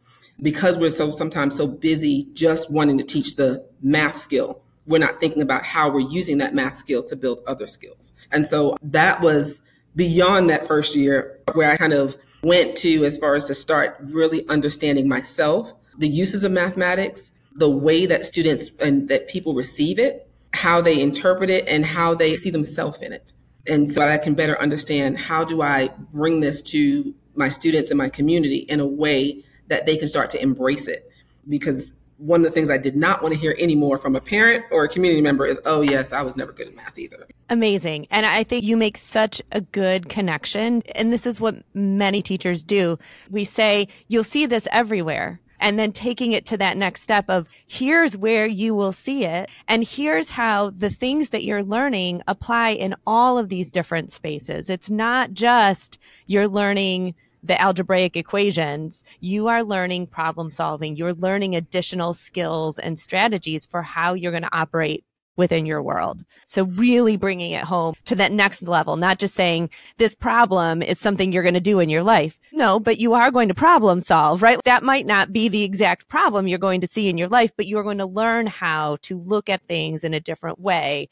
Because 0.41 0.77
we're 0.77 0.89
so 0.89 1.11
sometimes 1.11 1.57
so 1.57 1.67
busy 1.67 2.29
just 2.33 2.71
wanting 2.71 2.97
to 2.99 3.03
teach 3.03 3.35
the 3.35 3.65
math 3.81 4.15
skill 4.15 4.61
we're 4.89 4.97
not 4.97 5.19
thinking 5.19 5.41
about 5.41 5.63
how 5.63 5.87
we're 5.87 6.09
using 6.09 6.39
that 6.39 6.55
math 6.55 6.77
skill 6.77 7.03
to 7.03 7.15
build 7.15 7.41
other 7.45 7.67
skills. 7.67 8.11
And 8.31 8.45
so 8.45 8.75
that 8.81 9.21
was 9.21 9.61
beyond 9.95 10.49
that 10.49 10.65
first 10.65 10.95
year 10.95 11.39
where 11.53 11.69
I 11.71 11.77
kind 11.77 11.93
of 11.93 12.17
went 12.41 12.75
to 12.77 13.05
as 13.05 13.15
far 13.15 13.35
as 13.35 13.45
to 13.45 13.55
start 13.55 13.97
really 14.01 14.47
understanding 14.49 15.07
myself, 15.07 15.73
the 15.97 16.07
uses 16.07 16.43
of 16.43 16.51
mathematics, 16.51 17.31
the 17.53 17.69
way 17.69 18.07
that 18.07 18.25
students 18.25 18.71
and 18.79 19.09
that 19.09 19.27
people 19.27 19.53
receive 19.53 19.99
it, 19.99 20.27
how 20.53 20.81
they 20.81 20.99
interpret 20.99 21.51
it, 21.51 21.67
and 21.67 21.85
how 21.85 22.15
they 22.15 22.35
see 22.35 22.49
themselves 22.49 23.01
in 23.03 23.13
it. 23.13 23.31
And 23.67 23.87
so 23.87 24.01
I 24.01 24.17
can 24.17 24.33
better 24.33 24.59
understand 24.59 25.19
how 25.19 25.43
do 25.43 25.61
I 25.61 25.89
bring 26.11 26.39
this 26.39 26.63
to 26.63 27.13
my 27.35 27.49
students 27.49 27.91
and 27.91 27.97
my 27.99 28.09
community 28.09 28.65
in 28.67 28.79
a 28.79 28.87
way 28.87 29.43
that 29.67 29.85
they 29.85 29.97
can 29.97 30.07
start 30.07 30.31
to 30.31 30.41
embrace 30.41 30.87
it. 30.87 31.11
Because 31.47 31.93
one 32.19 32.41
of 32.41 32.45
the 32.45 32.51
things 32.51 32.69
I 32.69 32.77
did 32.77 32.95
not 32.95 33.23
want 33.23 33.33
to 33.33 33.39
hear 33.39 33.55
anymore 33.57 33.97
from 33.97 34.15
a 34.15 34.21
parent 34.21 34.65
or 34.71 34.83
a 34.83 34.89
community 34.89 35.21
member 35.21 35.45
is, 35.45 35.59
oh, 35.65 35.81
yes, 35.81 36.11
I 36.11 36.21
was 36.21 36.35
never 36.35 36.51
good 36.51 36.67
at 36.67 36.75
math 36.75 36.97
either. 36.97 37.27
Amazing. 37.49 38.07
And 38.11 38.25
I 38.25 38.43
think 38.43 38.63
you 38.63 38.75
make 38.77 38.97
such 38.97 39.41
a 39.53 39.61
good 39.61 40.09
connection. 40.09 40.83
And 40.95 41.11
this 41.13 41.25
is 41.25 41.39
what 41.39 41.55
many 41.73 42.21
teachers 42.21 42.63
do. 42.63 42.99
We 43.29 43.45
say, 43.45 43.87
you'll 44.09 44.25
see 44.25 44.45
this 44.45 44.67
everywhere. 44.71 45.39
And 45.61 45.79
then 45.79 45.91
taking 45.91 46.31
it 46.31 46.45
to 46.47 46.57
that 46.57 46.77
next 46.77 47.01
step 47.01 47.29
of 47.29 47.47
here's 47.67 48.17
where 48.17 48.45
you 48.45 48.75
will 48.75 48.93
see 48.93 49.25
it. 49.25 49.49
And 49.67 49.83
here's 49.83 50.29
how 50.29 50.69
the 50.69 50.89
things 50.89 51.31
that 51.31 51.43
you're 51.43 51.63
learning 51.63 52.21
apply 52.27 52.71
in 52.71 52.95
all 53.07 53.37
of 53.37 53.49
these 53.49 53.69
different 53.69 54.11
spaces. 54.11 54.69
It's 54.69 54.89
not 54.89 55.33
just 55.33 55.97
you're 56.27 56.47
learning 56.47 57.15
the 57.43 57.59
algebraic 57.59 58.17
equations, 58.17 59.03
you 59.19 59.47
are 59.47 59.63
learning 59.63 60.07
problem 60.07 60.51
solving. 60.51 60.95
You're 60.95 61.13
learning 61.13 61.55
additional 61.55 62.13
skills 62.13 62.79
and 62.79 62.99
strategies 62.99 63.65
for 63.65 63.81
how 63.81 64.13
you're 64.13 64.31
going 64.31 64.43
to 64.43 64.57
operate 64.57 65.03
within 65.39 65.65
your 65.65 65.81
world. 65.81 66.21
So 66.43 66.65
really 66.65 67.15
bringing 67.15 67.51
it 67.51 67.63
home 67.63 67.95
to 68.05 68.15
that 68.17 68.33
next 68.33 68.63
level, 68.63 68.97
not 68.97 69.19
just 69.19 69.35
saying 69.35 69.69
this 69.97 70.13
problem 70.13 70.81
is 70.81 70.99
something 70.99 71.31
you're 71.31 71.43
going 71.43 71.53
to 71.53 71.61
do 71.61 71.79
in 71.79 71.89
your 71.89 72.03
life. 72.03 72.37
No, 72.51 72.77
but 72.77 72.99
you 72.99 73.13
are 73.13 73.31
going 73.31 73.47
to 73.47 73.53
problem 73.53 74.01
solve, 74.01 74.43
right? 74.43 74.59
That 74.65 74.83
might 74.83 75.05
not 75.05 75.31
be 75.31 75.47
the 75.47 75.63
exact 75.63 76.09
problem 76.09 76.47
you're 76.49 76.59
going 76.59 76.81
to 76.81 76.87
see 76.87 77.07
in 77.07 77.17
your 77.17 77.29
life, 77.29 77.51
but 77.55 77.67
you're 77.67 77.83
going 77.83 77.99
to 77.99 78.05
learn 78.05 78.47
how 78.47 78.97
to 79.03 79.17
look 79.17 79.47
at 79.47 79.65
things 79.65 80.03
in 80.03 80.13
a 80.13 80.19
different 80.19 80.59
way 80.59 81.07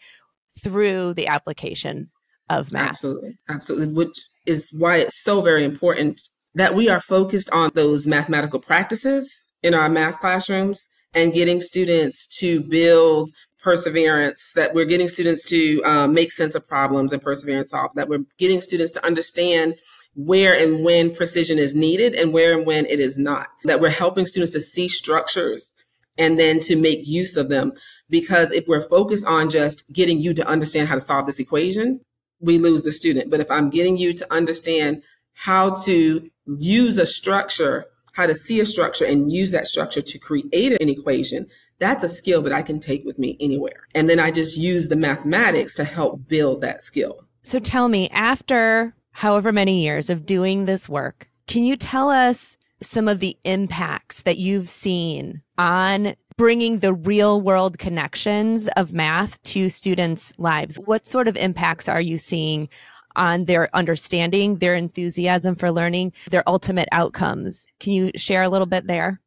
through 0.60 1.14
the 1.14 1.28
application 1.28 2.10
of 2.50 2.74
math. 2.74 2.90
Absolutely. 2.90 3.38
Absolutely. 3.48 3.94
Which 3.94 4.18
is 4.48 4.72
why 4.72 4.98
it's 4.98 5.22
so 5.22 5.42
very 5.42 5.64
important 5.64 6.22
that 6.56 6.74
we 6.74 6.90
are 6.90 7.00
focused 7.00 7.50
on 7.52 7.72
those 7.76 8.08
mathematical 8.08 8.60
practices 8.60 9.46
in 9.62 9.74
our 9.74 9.90
math 9.90 10.18
classrooms 10.20 10.88
and 11.14 11.34
getting 11.34 11.60
students 11.62 12.26
to 12.40 12.62
build 12.62 13.30
perseverance, 13.60 14.54
that 14.56 14.74
we're 14.74 14.86
getting 14.86 15.08
students 15.08 15.44
to 15.44 15.82
um, 15.84 16.14
make 16.14 16.32
sense 16.32 16.56
of 16.56 16.68
problems 16.68 17.12
and 17.12 17.22
perseverance 17.22 17.72
solve, 17.72 17.92
that 17.96 18.08
we're 18.08 18.26
getting 18.38 18.62
students 18.62 18.92
to 18.94 19.06
understand 19.06 19.76
where 20.16 20.58
and 20.58 20.84
when 20.84 21.14
precision 21.14 21.60
is 21.60 21.76
needed 21.76 22.16
and 22.16 22.34
where 22.34 22.58
and 22.58 22.66
when 22.66 22.86
it 22.86 23.00
is 23.00 23.20
not, 23.20 23.48
that 23.66 23.80
we're 23.80 23.90
helping 23.90 24.26
students 24.26 24.54
to 24.54 24.62
see 24.62 24.88
structures 24.88 25.74
and 26.18 26.40
then 26.40 26.60
to 26.60 26.76
make 26.76 27.06
use 27.06 27.38
of 27.38 27.50
them. 27.50 27.72
Because 28.10 28.52
if 28.52 28.68
we're 28.68 28.88
focused 28.88 29.26
on 29.26 29.50
just 29.50 29.84
getting 29.92 30.20
you 30.20 30.34
to 30.34 30.48
understand 30.48 30.88
how 30.88 30.96
to 30.96 31.02
solve 31.02 31.26
this 31.26 31.40
equation, 31.40 32.02
we 32.40 32.58
lose 32.58 32.84
the 32.84 32.92
student. 32.92 33.30
But 33.30 33.40
if 33.40 33.50
I'm 33.50 33.70
getting 33.70 33.98
you 33.98 34.14
to 34.14 34.34
understand 34.34 35.04
how 35.34 35.76
to 35.86 36.30
use 36.46 36.98
a 36.98 37.06
structure, 37.06 37.86
how 38.14 38.26
to 38.26 38.36
see 38.36 38.60
a 38.60 38.66
structure 38.66 39.06
and 39.06 39.32
use 39.32 39.52
that 39.52 39.68
structure 39.68 40.02
to 40.02 40.18
create 40.18 40.82
an 40.82 40.90
equation, 40.90 41.48
that's 41.80 42.04
a 42.04 42.10
skill 42.10 42.42
that 42.42 42.54
I 42.54 42.64
can 42.64 42.80
take 42.80 43.06
with 43.06 43.20
me 43.20 43.38
anywhere. 43.40 43.88
And 43.94 44.10
then 44.10 44.20
I 44.20 44.32
just 44.32 44.58
use 44.58 44.88
the 44.88 44.96
mathematics 44.96 45.76
to 45.76 45.84
help 45.84 46.28
build 46.28 46.62
that 46.62 46.82
skill. 46.82 47.20
So 47.44 47.60
tell 47.60 47.88
me, 47.88 48.10
after 48.10 48.96
however 49.12 49.52
many 49.52 49.84
years 49.84 50.10
of 50.10 50.26
doing 50.26 50.66
this 50.66 50.90
work, 50.90 51.30
can 51.48 51.64
you 51.64 51.76
tell 51.76 52.10
us 52.10 52.58
some 52.82 53.08
of 53.08 53.20
the 53.20 53.38
impacts 53.44 54.22
that 54.22 54.38
you've 54.38 54.70
seen 54.70 55.42
on 55.58 56.16
bringing 56.38 56.80
the 56.80 56.94
real 56.94 57.42
world 57.42 57.80
connections 57.80 58.68
of 58.78 58.94
math 58.94 59.42
to 59.42 59.70
students' 59.70 60.32
lives. 60.38 60.78
What 60.78 61.06
sort 61.06 61.28
of 61.28 61.36
impacts 61.36 61.90
are 61.90 62.02
you 62.02 62.20
seeing 62.20 62.70
on 63.16 63.46
their 63.46 63.76
understanding, 63.76 64.58
their 64.58 64.76
enthusiasm 64.76 65.56
for 65.56 65.72
learning, 65.72 66.14
their 66.30 66.48
ultimate 66.48 66.88
outcomes? 66.92 67.66
Can 67.80 67.94
you 67.94 68.12
share 68.16 68.44
a 68.44 68.50
little 68.50 68.68
bit 68.68 68.86
there? 68.86 69.20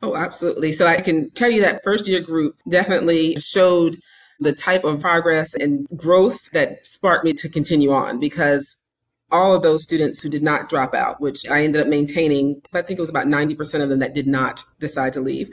Oh, 0.00 0.16
absolutely. 0.16 0.70
So 0.70 0.86
I 0.86 1.00
can 1.00 1.30
tell 1.30 1.50
you 1.50 1.60
that 1.62 1.82
first 1.82 2.06
year 2.06 2.20
group 2.20 2.56
definitely 2.68 3.34
showed 3.40 3.98
the 4.38 4.52
type 4.52 4.84
of 4.84 5.00
progress 5.00 5.54
and 5.54 5.86
growth 5.96 6.50
that 6.52 6.86
sparked 6.86 7.24
me 7.24 7.32
to 7.32 7.48
continue 7.48 7.92
on 7.92 8.20
because 8.20 8.76
all 9.32 9.54
of 9.54 9.62
those 9.62 9.82
students 9.82 10.22
who 10.22 10.28
did 10.28 10.42
not 10.42 10.68
drop 10.68 10.94
out, 10.94 11.20
which 11.20 11.48
I 11.48 11.64
ended 11.64 11.80
up 11.80 11.88
maintaining, 11.88 12.60
I 12.72 12.82
think 12.82 12.98
it 12.98 13.02
was 13.02 13.10
about 13.10 13.26
90% 13.26 13.82
of 13.82 13.88
them 13.88 13.98
that 13.98 14.14
did 14.14 14.28
not 14.28 14.62
decide 14.78 15.12
to 15.14 15.20
leave 15.20 15.50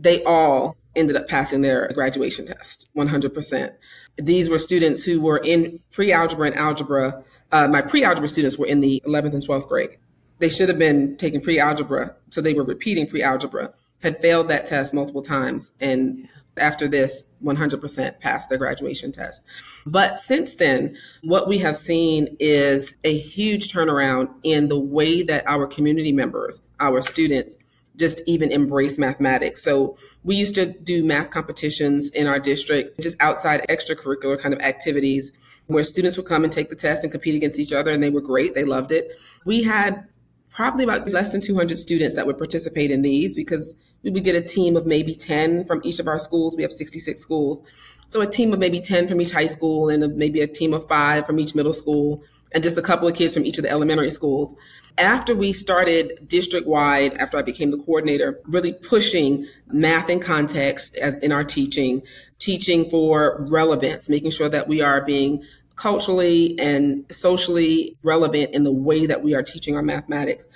they 0.00 0.22
all 0.24 0.76
ended 0.96 1.16
up 1.16 1.28
passing 1.28 1.60
their 1.60 1.92
graduation 1.92 2.46
test 2.46 2.88
100%. 2.96 3.72
These 4.16 4.50
were 4.50 4.58
students 4.58 5.04
who 5.04 5.20
were 5.20 5.38
in 5.38 5.80
pre 5.92 6.12
algebra 6.12 6.48
and 6.48 6.56
algebra. 6.56 7.22
Uh, 7.52 7.68
my 7.68 7.82
pre 7.82 8.02
algebra 8.04 8.28
students 8.28 8.58
were 8.58 8.66
in 8.66 8.80
the 8.80 9.02
11th 9.06 9.34
and 9.34 9.46
12th 9.46 9.68
grade. 9.68 9.90
They 10.38 10.48
should 10.48 10.68
have 10.68 10.78
been 10.78 11.16
taking 11.16 11.40
pre 11.40 11.58
algebra, 11.58 12.16
so 12.30 12.40
they 12.40 12.54
were 12.54 12.64
repeating 12.64 13.06
pre 13.06 13.22
algebra, 13.22 13.72
had 14.02 14.20
failed 14.20 14.48
that 14.48 14.66
test 14.66 14.94
multiple 14.94 15.22
times, 15.22 15.72
and 15.80 16.28
after 16.56 16.88
this 16.88 17.30
100% 17.42 18.20
passed 18.20 18.48
their 18.48 18.58
graduation 18.58 19.12
test. 19.12 19.44
But 19.86 20.18
since 20.18 20.56
then, 20.56 20.96
what 21.22 21.48
we 21.48 21.58
have 21.58 21.76
seen 21.76 22.36
is 22.40 22.96
a 23.04 23.16
huge 23.16 23.72
turnaround 23.72 24.28
in 24.42 24.68
the 24.68 24.78
way 24.78 25.22
that 25.22 25.46
our 25.46 25.66
community 25.66 26.12
members, 26.12 26.60
our 26.80 27.00
students, 27.00 27.56
just 28.00 28.20
even 28.26 28.50
embrace 28.50 28.98
mathematics. 28.98 29.62
So 29.62 29.96
we 30.24 30.34
used 30.34 30.56
to 30.56 30.66
do 30.66 31.04
math 31.04 31.30
competitions 31.30 32.10
in 32.10 32.26
our 32.26 32.40
district, 32.40 32.98
just 33.00 33.16
outside 33.22 33.60
extracurricular 33.68 34.40
kind 34.40 34.52
of 34.54 34.60
activities 34.60 35.30
where 35.66 35.84
students 35.84 36.16
would 36.16 36.26
come 36.26 36.42
and 36.42 36.52
take 36.52 36.70
the 36.70 36.74
test 36.74 37.04
and 37.04 37.12
compete 37.12 37.36
against 37.36 37.60
each 37.60 37.72
other 37.72 37.92
and 37.92 38.02
they 38.02 38.10
were 38.10 38.20
great. 38.20 38.54
They 38.54 38.64
loved 38.64 38.90
it. 38.90 39.08
We 39.44 39.62
had 39.62 40.08
probably 40.50 40.82
about 40.82 41.06
less 41.08 41.30
than 41.30 41.40
200 41.40 41.78
students 41.78 42.16
that 42.16 42.26
would 42.26 42.38
participate 42.38 42.90
in 42.90 43.02
these 43.02 43.34
because 43.34 43.76
we 44.02 44.10
would 44.10 44.24
get 44.24 44.34
a 44.34 44.40
team 44.40 44.76
of 44.76 44.86
maybe 44.86 45.14
10 45.14 45.66
from 45.66 45.80
each 45.84 46.00
of 46.00 46.08
our 46.08 46.18
schools. 46.18 46.56
We 46.56 46.62
have 46.62 46.72
66 46.72 47.20
schools. 47.20 47.62
So 48.08 48.20
a 48.20 48.26
team 48.26 48.52
of 48.52 48.58
maybe 48.58 48.80
10 48.80 49.06
from 49.06 49.20
each 49.20 49.30
high 49.30 49.46
school 49.46 49.90
and 49.90 50.16
maybe 50.16 50.40
a 50.40 50.48
team 50.48 50.74
of 50.74 50.88
five 50.88 51.26
from 51.26 51.38
each 51.38 51.54
middle 51.54 51.72
school 51.72 52.24
and 52.52 52.62
just 52.62 52.76
a 52.76 52.82
couple 52.82 53.08
of 53.08 53.14
kids 53.14 53.34
from 53.34 53.44
each 53.44 53.58
of 53.58 53.64
the 53.64 53.70
elementary 53.70 54.10
schools. 54.10 54.54
After 54.98 55.34
we 55.34 55.52
started 55.52 56.26
district 56.26 56.66
wide, 56.66 57.14
after 57.18 57.38
I 57.38 57.42
became 57.42 57.70
the 57.70 57.78
coordinator, 57.78 58.40
really 58.44 58.72
pushing 58.72 59.46
math 59.68 60.08
and 60.08 60.20
context 60.20 60.96
as 60.96 61.16
in 61.18 61.32
our 61.32 61.44
teaching, 61.44 62.02
teaching 62.38 62.90
for 62.90 63.44
relevance, 63.50 64.08
making 64.08 64.32
sure 64.32 64.48
that 64.48 64.68
we 64.68 64.80
are 64.80 65.04
being 65.04 65.44
culturally 65.76 66.58
and 66.58 67.06
socially 67.10 67.96
relevant 68.02 68.54
in 68.54 68.64
the 68.64 68.72
way 68.72 69.06
that 69.06 69.22
we 69.22 69.34
are 69.34 69.42
teaching 69.42 69.76
our 69.76 69.82
mathematics. 69.82 70.46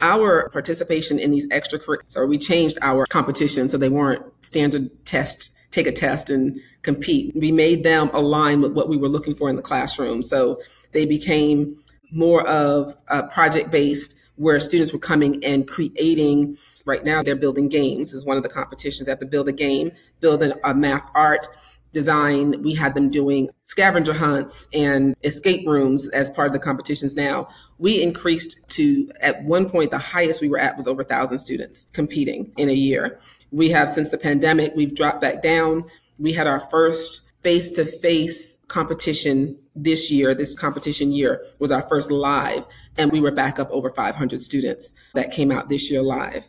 Our 0.00 0.48
participation 0.50 1.18
in 1.18 1.30
these 1.30 1.46
extracurriculars, 1.48 2.16
or 2.16 2.26
we 2.26 2.38
changed 2.38 2.78
our 2.80 3.04
competition 3.06 3.68
so 3.68 3.76
they 3.76 3.88
weren't 3.88 4.24
standard 4.42 5.04
test, 5.04 5.50
take 5.70 5.86
a 5.86 5.92
test 5.92 6.30
and 6.30 6.60
compete. 6.82 7.34
We 7.34 7.52
made 7.52 7.82
them 7.82 8.10
align 8.12 8.60
with 8.60 8.72
what 8.72 8.88
we 8.88 8.96
were 8.96 9.08
looking 9.08 9.34
for 9.34 9.50
in 9.50 9.56
the 9.56 9.62
classroom. 9.62 10.22
So 10.22 10.60
they 10.92 11.06
became 11.06 11.76
more 12.12 12.46
of 12.46 12.96
a 13.08 13.22
project 13.24 13.70
based 13.70 14.16
where 14.36 14.58
students 14.58 14.92
were 14.92 14.98
coming 14.98 15.42
and 15.44 15.68
creating. 15.68 16.56
Right 16.86 17.04
now, 17.04 17.22
they're 17.22 17.36
building 17.36 17.68
games 17.68 18.12
is 18.14 18.24
one 18.24 18.36
of 18.36 18.42
the 18.42 18.48
competitions. 18.48 19.06
They 19.06 19.12
have 19.12 19.18
to 19.20 19.26
build 19.26 19.48
a 19.48 19.52
game, 19.52 19.92
build 20.20 20.42
a 20.42 20.74
math 20.74 21.08
art 21.14 21.46
design. 21.92 22.62
We 22.62 22.74
had 22.74 22.94
them 22.94 23.10
doing 23.10 23.50
scavenger 23.60 24.14
hunts 24.14 24.66
and 24.72 25.14
escape 25.24 25.66
rooms 25.66 26.08
as 26.08 26.30
part 26.30 26.46
of 26.46 26.52
the 26.52 26.58
competitions 26.58 27.14
now. 27.14 27.48
We 27.78 28.02
increased 28.02 28.66
to, 28.70 29.10
at 29.20 29.44
one 29.44 29.68
point, 29.68 29.90
the 29.90 29.98
highest 29.98 30.40
we 30.40 30.48
were 30.48 30.58
at 30.58 30.76
was 30.76 30.86
over 30.86 31.02
a 31.02 31.04
thousand 31.04 31.38
students 31.40 31.86
competing 31.92 32.52
in 32.56 32.68
a 32.68 32.74
year. 32.74 33.20
We 33.50 33.70
have, 33.70 33.88
since 33.88 34.08
the 34.08 34.18
pandemic, 34.18 34.72
we've 34.74 34.94
dropped 34.94 35.20
back 35.20 35.42
down. 35.42 35.84
We 36.18 36.32
had 36.32 36.46
our 36.46 36.60
first 36.60 37.30
face 37.42 37.72
to 37.72 37.84
face 37.84 38.56
competition 38.70 39.58
this 39.74 40.10
year, 40.10 40.34
this 40.34 40.54
competition 40.54 41.12
year 41.12 41.44
was 41.58 41.70
our 41.70 41.82
first 41.88 42.10
live, 42.10 42.66
and 42.96 43.12
we 43.12 43.20
were 43.20 43.32
back 43.32 43.58
up 43.58 43.68
over 43.70 43.90
500 43.90 44.40
students 44.40 44.92
that 45.14 45.32
came 45.32 45.50
out 45.50 45.68
this 45.68 45.90
year 45.90 46.02
live. 46.02 46.48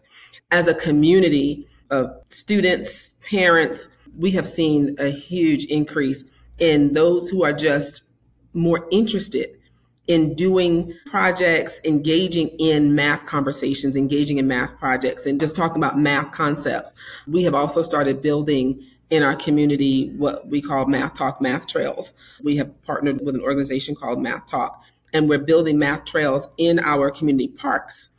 As 0.52 0.68
a 0.68 0.74
community 0.74 1.68
of 1.90 2.18
students, 2.30 3.14
parents, 3.28 3.90
we 4.18 4.32
have 4.32 4.48
seen 4.48 4.96
a 5.00 5.10
huge 5.10 5.66
increase 5.66 6.24
in 6.60 6.94
those 6.94 7.28
who 7.28 7.44
are 7.44 7.54
just 7.54 8.04
more 8.54 8.88
interested 8.92 9.58
in 10.08 10.34
doing 10.34 10.94
projects, 11.06 11.80
engaging 11.86 12.50
in 12.60 12.94
math 12.96 13.26
conversations, 13.26 13.96
engaging 13.96 14.38
in 14.38 14.48
math 14.48 14.78
projects, 14.78 15.26
and 15.26 15.40
just 15.40 15.56
talking 15.56 15.78
about 15.78 15.98
math 15.98 16.32
concepts. 16.32 16.94
We 17.28 17.44
have 17.44 17.56
also 17.56 17.82
started 17.82 18.22
building 18.22 18.84
in 19.12 19.22
our 19.22 19.36
community 19.36 20.10
what 20.18 20.48
we 20.48 20.62
call 20.62 20.88
Math 20.88 21.14
Talk 21.14 21.40
Math 21.42 21.68
Trails. 21.68 22.14
We 22.42 22.58
have 22.58 22.82
partnered 22.82 23.22
with 23.24 23.36
an 23.36 23.42
organization 23.42 23.94
called 23.94 24.20
Math 24.20 24.48
Talk 24.48 24.84
and 25.14 25.30
we're 25.30 25.40
building 25.40 25.78
math 25.78 26.06
trails 26.06 26.48
in 26.58 26.80
our 26.80 27.12
community 27.12 27.50
parks. 27.50 28.10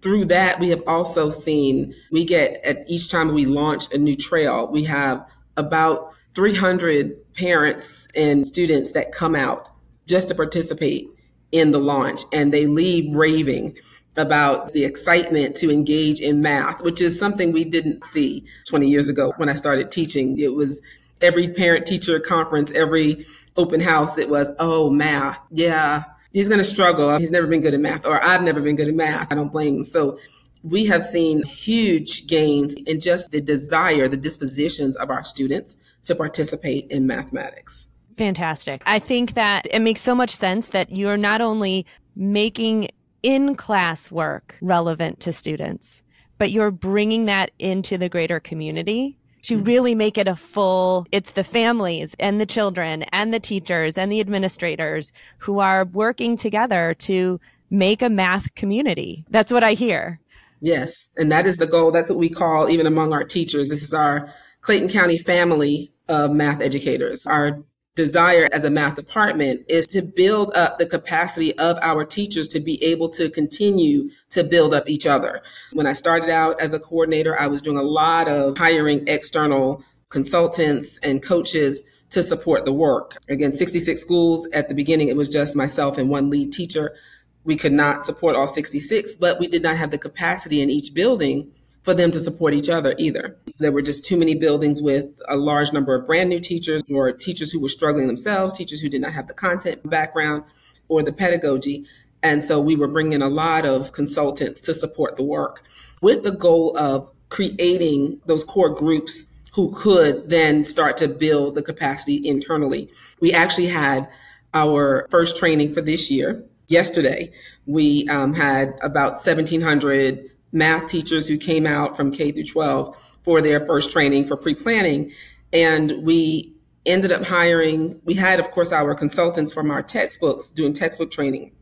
Through 0.00 0.26
that, 0.26 0.58
we 0.58 0.70
have 0.70 0.82
also 0.86 1.30
seen 1.30 1.94
we 2.10 2.24
get 2.24 2.64
at 2.64 2.88
each 2.88 3.10
time 3.10 3.34
we 3.34 3.44
launch 3.44 3.92
a 3.92 3.98
new 3.98 4.16
trail, 4.16 4.66
we 4.68 4.84
have 4.84 5.28
about 5.56 6.14
300 6.34 7.34
parents 7.34 8.08
and 8.14 8.46
students 8.46 8.92
that 8.92 9.12
come 9.12 9.34
out 9.34 9.68
just 10.06 10.28
to 10.28 10.34
participate 10.34 11.08
in 11.50 11.72
the 11.72 11.78
launch 11.78 12.22
and 12.32 12.52
they 12.52 12.66
leave 12.66 13.14
raving 13.14 13.76
about 14.18 14.72
the 14.72 14.84
excitement 14.84 15.56
to 15.56 15.70
engage 15.70 16.20
in 16.20 16.42
math, 16.42 16.82
which 16.82 17.00
is 17.00 17.18
something 17.18 17.52
we 17.52 17.64
didn't 17.64 18.04
see 18.04 18.44
20 18.66 18.88
years 18.88 19.08
ago 19.08 19.32
when 19.36 19.48
I 19.48 19.54
started 19.54 19.90
teaching. 19.90 20.38
It 20.38 20.54
was 20.54 20.82
every 21.22 21.48
parent 21.48 21.86
teacher 21.86 22.20
conference, 22.20 22.70
every 22.72 23.24
open 23.56 23.80
house, 23.80 24.18
it 24.18 24.28
was, 24.28 24.52
oh, 24.58 24.90
math. 24.90 25.38
Yeah, 25.50 26.04
he's 26.32 26.48
going 26.48 26.58
to 26.58 26.64
struggle. 26.64 27.16
He's 27.18 27.30
never 27.30 27.46
been 27.46 27.60
good 27.60 27.74
at 27.74 27.80
math, 27.80 28.04
or 28.04 28.22
I've 28.22 28.42
never 28.42 28.60
been 28.60 28.76
good 28.76 28.88
at 28.88 28.94
math. 28.94 29.32
I 29.32 29.34
don't 29.34 29.52
blame 29.52 29.76
him. 29.76 29.84
So 29.84 30.18
we 30.62 30.86
have 30.86 31.02
seen 31.02 31.44
huge 31.44 32.26
gains 32.26 32.74
in 32.74 33.00
just 33.00 33.30
the 33.30 33.40
desire, 33.40 34.08
the 34.08 34.16
dispositions 34.16 34.96
of 34.96 35.10
our 35.10 35.24
students 35.24 35.76
to 36.04 36.14
participate 36.14 36.90
in 36.90 37.06
mathematics. 37.06 37.88
Fantastic. 38.16 38.82
I 38.84 38.98
think 38.98 39.34
that 39.34 39.66
it 39.70 39.78
makes 39.78 40.00
so 40.00 40.14
much 40.14 40.30
sense 40.30 40.70
that 40.70 40.90
you're 40.90 41.16
not 41.16 41.40
only 41.40 41.86
making 42.16 42.88
in 43.22 43.54
class 43.54 44.10
work 44.10 44.56
relevant 44.60 45.20
to 45.20 45.32
students, 45.32 46.02
but 46.38 46.50
you're 46.50 46.70
bringing 46.70 47.26
that 47.26 47.50
into 47.58 47.98
the 47.98 48.08
greater 48.08 48.40
community 48.40 49.18
to 49.42 49.56
mm-hmm. 49.56 49.64
really 49.64 49.94
make 49.94 50.18
it 50.18 50.28
a 50.28 50.36
full 50.36 51.06
it's 51.12 51.32
the 51.32 51.44
families 51.44 52.14
and 52.18 52.40
the 52.40 52.46
children 52.46 53.04
and 53.12 53.32
the 53.32 53.40
teachers 53.40 53.96
and 53.96 54.10
the 54.10 54.20
administrators 54.20 55.12
who 55.38 55.58
are 55.58 55.84
working 55.86 56.36
together 56.36 56.94
to 56.94 57.40
make 57.70 58.02
a 58.02 58.08
math 58.08 58.54
community. 58.54 59.24
That's 59.30 59.52
what 59.52 59.64
i 59.64 59.72
hear. 59.72 60.20
Yes 60.60 61.08
and 61.16 61.30
that 61.32 61.46
is 61.46 61.56
the 61.56 61.66
goal. 61.66 61.90
That's 61.90 62.10
what 62.10 62.18
we 62.18 62.28
call 62.28 62.68
even 62.68 62.86
among 62.86 63.12
our 63.12 63.24
teachers 63.24 63.68
this 63.68 63.82
is 63.82 63.94
our 63.94 64.32
clayton 64.60 64.88
county 64.88 65.18
family 65.18 65.92
of 66.08 66.32
math 66.32 66.60
educators 66.60 67.26
our 67.26 67.62
desire 67.98 68.48
as 68.52 68.62
a 68.62 68.70
math 68.70 68.94
department 68.94 69.64
is 69.68 69.84
to 69.88 70.00
build 70.00 70.54
up 70.54 70.78
the 70.78 70.86
capacity 70.86 71.52
of 71.58 71.76
our 71.82 72.04
teachers 72.04 72.46
to 72.46 72.60
be 72.60 72.82
able 72.82 73.08
to 73.08 73.28
continue 73.28 74.08
to 74.30 74.44
build 74.44 74.72
up 74.72 74.88
each 74.88 75.04
other. 75.04 75.42
When 75.72 75.86
I 75.86 75.94
started 75.94 76.30
out 76.30 76.60
as 76.60 76.72
a 76.72 76.78
coordinator, 76.78 77.38
I 77.38 77.48
was 77.48 77.60
doing 77.60 77.76
a 77.76 77.82
lot 77.82 78.28
of 78.28 78.56
hiring 78.56 79.06
external 79.08 79.82
consultants 80.10 80.98
and 81.02 81.20
coaches 81.20 81.82
to 82.10 82.22
support 82.22 82.64
the 82.64 82.72
work. 82.72 83.16
Again, 83.28 83.52
66 83.52 84.00
schools 84.00 84.48
at 84.52 84.68
the 84.68 84.76
beginning, 84.76 85.08
it 85.08 85.16
was 85.16 85.28
just 85.28 85.56
myself 85.56 85.98
and 85.98 86.08
one 86.08 86.30
lead 86.30 86.52
teacher. 86.52 86.94
We 87.42 87.56
could 87.56 87.72
not 87.72 88.04
support 88.04 88.36
all 88.36 88.46
66, 88.46 89.16
but 89.16 89.40
we 89.40 89.48
did 89.48 89.62
not 89.62 89.76
have 89.76 89.90
the 89.90 89.98
capacity 89.98 90.60
in 90.60 90.70
each 90.70 90.94
building 90.94 91.52
for 91.88 91.94
them 91.94 92.10
to 92.10 92.20
support 92.20 92.52
each 92.52 92.68
other 92.68 92.94
either. 92.98 93.34
There 93.60 93.72
were 93.72 93.80
just 93.80 94.04
too 94.04 94.18
many 94.18 94.34
buildings 94.34 94.82
with 94.82 95.06
a 95.26 95.38
large 95.38 95.72
number 95.72 95.94
of 95.94 96.04
brand 96.06 96.28
new 96.28 96.38
teachers 96.38 96.82
or 96.92 97.10
teachers 97.12 97.50
who 97.50 97.62
were 97.62 97.70
struggling 97.70 98.08
themselves, 98.08 98.52
teachers 98.52 98.82
who 98.82 98.90
did 98.90 99.00
not 99.00 99.14
have 99.14 99.26
the 99.26 99.32
content 99.32 99.88
background 99.88 100.44
or 100.88 101.02
the 101.02 101.14
pedagogy. 101.14 101.86
And 102.22 102.44
so 102.44 102.60
we 102.60 102.76
were 102.76 102.88
bringing 102.88 103.22
a 103.22 103.30
lot 103.30 103.64
of 103.64 103.92
consultants 103.92 104.60
to 104.62 104.74
support 104.74 105.16
the 105.16 105.22
work 105.22 105.64
with 106.02 106.24
the 106.24 106.30
goal 106.30 106.76
of 106.76 107.10
creating 107.30 108.20
those 108.26 108.44
core 108.44 108.68
groups 108.74 109.24
who 109.54 109.72
could 109.74 110.28
then 110.28 110.64
start 110.64 110.98
to 110.98 111.08
build 111.08 111.54
the 111.54 111.62
capacity 111.62 112.20
internally. 112.22 112.90
We 113.18 113.32
actually 113.32 113.68
had 113.68 114.10
our 114.52 115.06
first 115.08 115.38
training 115.38 115.72
for 115.72 115.80
this 115.80 116.10
year 116.10 116.44
yesterday. 116.66 117.32
We 117.64 118.06
um, 118.10 118.34
had 118.34 118.78
about 118.82 119.12
1,700 119.12 120.34
math 120.52 120.86
teachers 120.86 121.26
who 121.26 121.36
came 121.36 121.66
out 121.66 121.96
from 121.96 122.10
K 122.10 122.32
through 122.32 122.44
12 122.44 122.96
for 123.22 123.42
their 123.42 123.64
first 123.66 123.90
training 123.90 124.26
for 124.26 124.36
pre-planning. 124.36 125.12
And 125.52 126.02
we 126.02 126.54
ended 126.86 127.12
up 127.12 127.24
hiring, 127.24 128.00
we 128.04 128.14
had, 128.14 128.40
of 128.40 128.50
course, 128.50 128.72
our 128.72 128.94
consultants 128.94 129.52
from 129.52 129.70
our 129.70 129.82
textbooks 129.82 130.50
doing 130.50 130.72
textbook 130.72 131.10
training. 131.10 131.52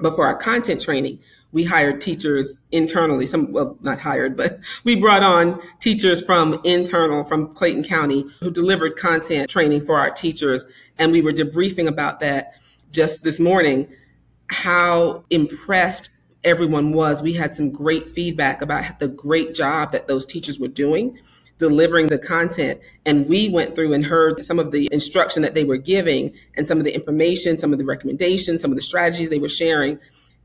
But 0.00 0.16
for 0.16 0.26
our 0.26 0.36
content 0.36 0.80
training, 0.80 1.20
we 1.52 1.62
hired 1.62 2.00
teachers 2.00 2.60
internally, 2.72 3.26
some, 3.26 3.52
well, 3.52 3.78
not 3.80 4.00
hired, 4.00 4.36
but 4.36 4.58
we 4.84 4.96
brought 4.96 5.22
on 5.22 5.62
teachers 5.78 6.20
from 6.20 6.60
internal, 6.64 7.22
from 7.22 7.54
Clayton 7.54 7.84
County, 7.84 8.24
who 8.40 8.50
delivered 8.50 8.96
content 8.96 9.48
training 9.48 9.86
for 9.86 9.98
our 9.98 10.10
teachers. 10.10 10.64
And 10.98 11.12
we 11.12 11.22
were 11.22 11.32
debriefing 11.32 11.86
about 11.86 12.18
that 12.20 12.54
just 12.90 13.22
this 13.22 13.38
morning, 13.38 13.88
how 14.48 15.24
impressed 15.30 16.10
everyone 16.44 16.92
was. 16.92 17.22
We 17.22 17.34
had 17.34 17.54
some 17.54 17.70
great 17.70 18.08
feedback 18.10 18.62
about 18.62 18.98
the 18.98 19.08
great 19.08 19.54
job 19.54 19.92
that 19.92 20.08
those 20.08 20.26
teachers 20.26 20.58
were 20.58 20.68
doing 20.68 21.18
delivering 21.58 22.08
the 22.08 22.18
content. 22.18 22.80
And 23.06 23.28
we 23.28 23.48
went 23.48 23.74
through 23.74 23.92
and 23.92 24.04
heard 24.04 24.44
some 24.44 24.58
of 24.58 24.72
the 24.72 24.88
instruction 24.92 25.42
that 25.42 25.54
they 25.54 25.64
were 25.64 25.76
giving 25.76 26.34
and 26.56 26.66
some 26.66 26.78
of 26.78 26.84
the 26.84 26.94
information, 26.94 27.58
some 27.58 27.72
of 27.72 27.78
the 27.78 27.84
recommendations, 27.84 28.60
some 28.60 28.70
of 28.70 28.76
the 28.76 28.82
strategies 28.82 29.30
they 29.30 29.38
were 29.38 29.48
sharing. 29.48 29.98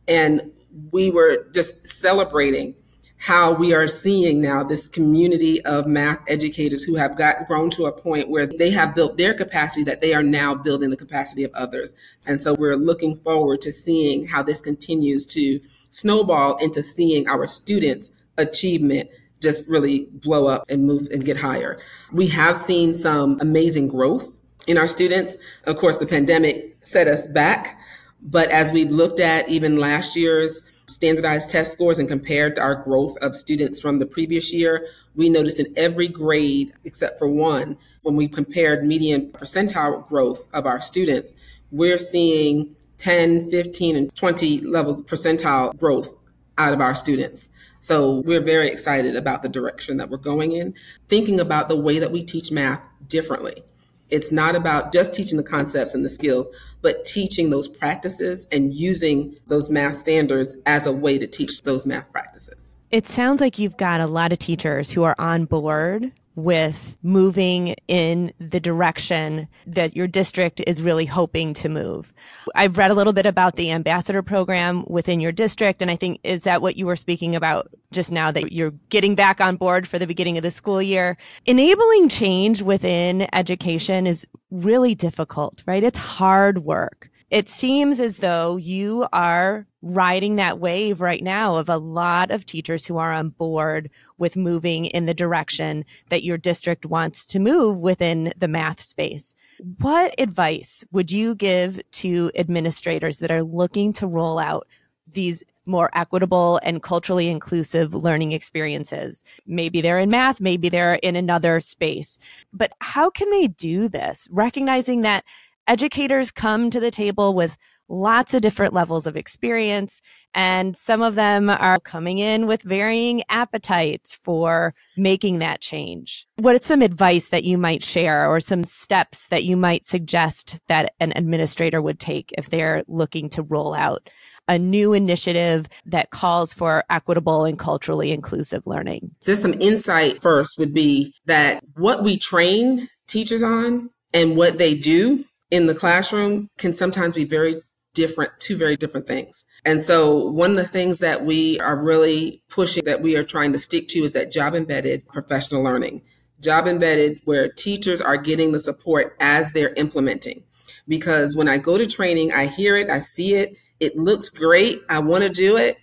And 0.08 0.52
we 0.92 1.10
were 1.10 1.48
just 1.54 1.88
celebrating 1.88 2.76
how 3.22 3.52
we 3.52 3.74
are 3.74 3.88
seeing 3.88 4.40
now 4.40 4.64
this 4.64 4.88
community 4.88 5.64
of 5.66 5.86
math 5.86 6.20
educators 6.30 6.84
who 6.84 6.96
have 6.96 7.18
got 7.18 7.48
grown 7.48 7.70
to 7.70 7.86
a 7.86 7.92
point 7.92 8.30
where 8.30 8.48
they 8.48 8.70
have 8.70 8.96
built 8.96 9.18
their 9.18 9.34
capacity 9.34 9.84
that 9.84 10.00
they 10.00 10.14
are 10.14 10.24
now 10.24 10.56
building 10.56 10.90
the 10.90 10.96
capacity 10.96 11.44
of 11.44 11.52
others. 11.54 11.94
And 12.26 12.40
so 12.40 12.54
we're 12.54 12.78
looking 12.78 13.18
forward 13.18 13.60
to 13.62 13.74
seeing 13.74 14.26
how 14.26 14.42
this 14.42 14.62
continues 14.62 15.26
to 15.28 15.60
snowball 15.90 16.58
into 16.58 16.84
seeing 16.84 17.28
our 17.28 17.48
students' 17.48 18.12
achievement 18.38 19.10
just 19.42 19.70
really 19.70 20.08
blow 20.12 20.48
up 20.48 20.66
and 20.70 20.86
move 20.86 21.08
and 21.12 21.24
get 21.24 21.38
higher. 21.38 21.78
We 22.12 22.28
have 22.28 22.58
seen 22.58 22.96
some 22.96 23.40
amazing 23.40 23.88
growth 23.88 24.32
in 24.68 24.78
our 24.78 24.88
students. 24.88 25.38
Of 25.64 25.78
course, 25.78 25.98
the 25.98 26.06
pandemic 26.06 26.78
set 26.82 27.08
us 27.08 27.26
back, 27.28 27.80
but 28.22 28.50
as 28.50 28.72
we 28.72 28.86
looked 28.86 29.20
at 29.20 29.48
even 29.50 29.78
last 29.78 30.16
year's 30.16 30.62
standardized 30.88 31.50
test 31.50 31.72
scores 31.72 32.00
and 32.00 32.10
compared 32.10 32.56
to 32.56 32.62
our 32.62 32.76
growth 32.76 33.16
of 33.22 33.36
students 33.36 33.80
from 33.80 34.00
the 34.00 34.06
previous 34.06 34.52
year, 34.52 34.88
we 35.16 35.30
noticed 35.30 35.60
in 35.60 35.72
every 35.78 36.08
grade 36.08 36.74
except 36.84 37.20
for 37.20 37.28
one, 37.28 37.78
when 38.02 38.16
we 38.16 38.28
compared 38.28 38.86
median 38.86 39.32
percentile 39.32 40.08
growth 40.08 40.50
of 40.52 40.66
our 40.66 40.82
students, 40.82 41.34
we're 41.72 42.00
seeing 42.00 42.76
10, 43.00 43.50
15, 43.50 43.96
and 43.96 44.16
20 44.16 44.62
levels 44.62 45.02
percentile 45.02 45.76
growth 45.78 46.16
out 46.58 46.74
of 46.74 46.82
our 46.82 46.94
students. 46.94 47.50
So 47.80 48.20
we're 48.20 48.42
very 48.42 48.70
excited 48.70 49.16
about 49.16 49.42
the 49.42 49.50
direction 49.50 49.98
that 49.98 50.10
we're 50.10 50.18
going 50.18 50.52
in, 50.52 50.76
thinking 51.08 51.40
about 51.40 51.70
the 51.70 51.78
way 51.78 51.98
that 52.00 52.12
we 52.12 52.24
teach 52.24 52.52
math 52.52 52.82
differently. 53.08 53.64
It's 54.10 54.32
not 54.32 54.56
about 54.56 54.92
just 54.92 55.14
teaching 55.14 55.38
the 55.38 55.44
concepts 55.44 55.94
and 55.94 56.04
the 56.04 56.10
skills, 56.10 56.50
but 56.82 57.06
teaching 57.06 57.52
those 57.52 57.68
practices 57.68 58.48
and 58.52 58.74
using 58.74 59.38
those 59.48 59.70
math 59.70 59.98
standards 59.98 60.56
as 60.66 60.86
a 60.86 60.92
way 60.92 61.18
to 61.20 61.28
teach 61.28 61.64
those 61.64 61.86
math 61.86 62.12
practices. 62.12 62.76
It 62.92 63.08
sounds 63.08 63.40
like 63.40 63.60
you've 63.60 63.78
got 63.78 64.02
a 64.02 64.08
lot 64.08 64.32
of 64.32 64.40
teachers 64.40 64.90
who 64.92 65.04
are 65.04 65.16
on 65.20 65.46
board 65.46 66.12
with 66.44 66.98
moving 67.04 67.76
in 67.88 68.34
the 68.40 68.60
direction 68.60 69.48
that 69.68 69.96
your 69.96 70.08
district 70.08 70.62
is 70.66 70.82
really 70.82 71.06
hoping 71.06 71.54
to 71.54 71.70
move. 71.70 72.14
I've 72.56 72.78
read 72.78 72.92
a 72.92 72.96
little 72.96 73.14
bit 73.14 73.26
about 73.26 73.56
the 73.56 73.72
ambassador 73.72 74.22
program 74.22 74.86
within 74.88 75.20
your 75.20 75.32
district, 75.32 75.82
and 75.82 75.92
I 75.92 75.96
think 75.96 76.20
is 76.24 76.44
that 76.44 76.62
what 76.62 76.78
you 76.78 76.86
were 76.86 76.96
speaking 76.96 77.36
about 77.36 77.70
just 77.92 78.12
now 78.12 78.32
that 78.32 78.52
you're 78.52 78.74
getting 78.90 79.16
back 79.16 79.42
on 79.42 79.56
board 79.56 79.88
for 79.88 80.00
the 80.00 80.08
beginning 80.08 80.38
of 80.38 80.44
the 80.44 80.52
school 80.52 80.82
year? 80.82 81.18
Enabling 81.46 82.10
change 82.10 82.62
within 82.62 83.28
education 83.34 84.08
is 84.08 84.26
really 84.52 84.96
difficult, 84.96 85.64
right? 85.66 85.84
It's 85.84 85.98
hard 85.98 86.60
work 86.60 87.10
it 87.30 87.48
seems 87.48 88.00
as 88.00 88.18
though 88.18 88.58
you 88.58 89.08
are 89.14 89.68
riding 89.82 90.36
that 90.36 90.60
wave 90.60 91.00
right 91.00 91.24
now 91.24 91.56
of 91.56 91.70
a 91.70 91.78
lot 91.78 92.32
of 92.32 92.46
teachers 92.46 92.86
who 92.86 92.98
are 92.98 93.14
on 93.14 93.30
board 93.30 93.90
with 94.18 94.36
moving 94.36 94.86
in 94.86 95.06
the 95.06 95.14
direction 95.14 95.86
that 96.10 96.24
your 96.24 96.38
district 96.38 96.86
wants 96.86 97.26
to 97.26 97.40
move 97.40 97.80
within 97.80 98.34
the 98.38 98.48
math 98.48 98.82
space. 98.82 99.34
What 99.80 100.14
advice 100.18 100.84
would 100.92 101.12
you 101.12 101.36
give 101.36 101.80
to 101.92 102.32
administrators 102.36 103.20
that 103.20 103.32
are 103.32 103.44
looking 103.44 103.94
to 103.94 104.08
roll 104.08 104.40
out 104.40 104.68
these 105.12 105.44
more 105.70 105.90
equitable 105.94 106.60
and 106.64 106.82
culturally 106.82 107.30
inclusive 107.30 107.94
learning 107.94 108.32
experiences. 108.32 109.24
Maybe 109.46 109.82
they're 109.82 110.00
in 110.00 110.10
math, 110.10 110.42
maybe 110.42 110.68
they're 110.68 110.96
in 110.96 111.16
another 111.16 111.60
space. 111.60 112.18
But 112.52 112.74
how 112.82 113.10
can 113.10 113.30
they 113.30 113.48
do 113.48 113.88
this? 113.88 114.28
Recognizing 114.32 115.02
that 115.02 115.24
educators 115.70 116.32
come 116.32 116.72
to 116.72 116.80
the 116.80 116.92
table 116.92 117.34
with 117.34 117.56
lots 117.88 118.34
of 118.34 118.42
different 118.42 118.74
levels 118.74 119.08
of 119.08 119.16
experience, 119.16 120.02
and 120.34 120.76
some 120.76 121.02
of 121.02 121.16
them 121.16 121.50
are 121.50 121.80
coming 121.80 122.18
in 122.18 122.48
with 122.48 122.62
varying 122.64 123.24
appetites 123.30 124.20
for 124.24 124.74
making 124.98 125.40
that 125.40 125.62
change. 125.62 126.28
What 126.38 126.56
is 126.56 126.66
some 126.66 126.82
advice 126.82 127.30
that 127.30 127.44
you 127.44 127.58
might 127.58 127.84
share 127.84 128.28
or 128.28 128.40
some 128.40 128.64
steps 128.64 129.28
that 129.28 129.44
you 129.44 129.56
might 129.56 129.86
suggest 129.86 130.60
that 130.68 130.94
an 131.00 131.14
administrator 131.16 131.82
would 131.82 132.00
take 132.00 132.34
if 132.38 132.50
they're 132.50 132.84
looking 132.88 133.30
to 133.30 133.44
roll 133.44 133.74
out 133.74 134.10
a 134.48 134.58
new 134.58 134.94
initiative 134.94 135.68
that 135.86 136.10
calls 136.10 136.54
for 136.54 136.84
equitable 136.90 137.46
and 137.46 137.60
culturally 137.60 138.12
inclusive 138.12 138.66
learning? 138.66 139.12
Just 139.24 139.44
some 139.44 139.54
insight 139.54 140.22
first 140.22 140.58
would 140.58 140.74
be 140.74 141.14
that 141.26 141.64
what 141.76 142.04
we 142.04 142.18
train 142.18 142.88
teachers 143.08 143.44
on 143.44 143.92
and 144.12 144.36
what 144.36 144.58
they 144.58 144.76
do 144.76 145.24
in 145.52 145.68
the 145.68 145.76
classroom 145.76 146.50
can 146.58 146.74
sometimes 146.74 147.16
be 147.16 147.26
very 147.26 147.62
different, 147.94 148.32
two 148.40 148.56
very 148.56 148.78
different 148.78 149.08
things. 149.08 149.46
And 149.66 149.82
so 149.82 150.30
one 150.30 150.52
of 150.52 150.58
the 150.58 150.68
things 150.68 151.00
that 151.00 151.26
we 151.26 151.60
are 151.60 151.78
really 151.78 152.44
pushing 152.50 152.84
that 152.86 153.02
we 153.02 153.16
are 153.16 153.24
trying 153.24 153.52
to 153.54 153.60
stick 153.60 153.88
to 153.90 154.00
is 154.00 154.14
that 154.14 154.32
job 154.32 154.56
embedded 154.56 155.08
professional 155.08 155.64
learning. 155.64 156.04
Job 156.40 156.68
embedded 156.68 157.20
where 157.26 157.50
teachers 157.50 158.00
are 158.00 158.16
getting 158.16 158.52
the 158.52 158.60
support 158.60 159.16
as 159.20 159.52
they're 159.52 159.74
implementing. 159.74 160.44
Because 160.88 161.36
when 161.36 161.50
I 161.50 161.58
go 161.58 161.78
to 161.78 161.86
training, 161.86 162.32
I 162.32 162.48
hear 162.48 162.78
it, 162.78 162.90
I 162.90 163.00
see 163.00 163.34
it, 163.34 163.56
it 163.80 163.98
looks 163.98 164.30
great, 164.30 164.82
I 164.90 165.00
want 165.00 165.24
to 165.24 165.30
do 165.30 165.58
it, 165.58 165.78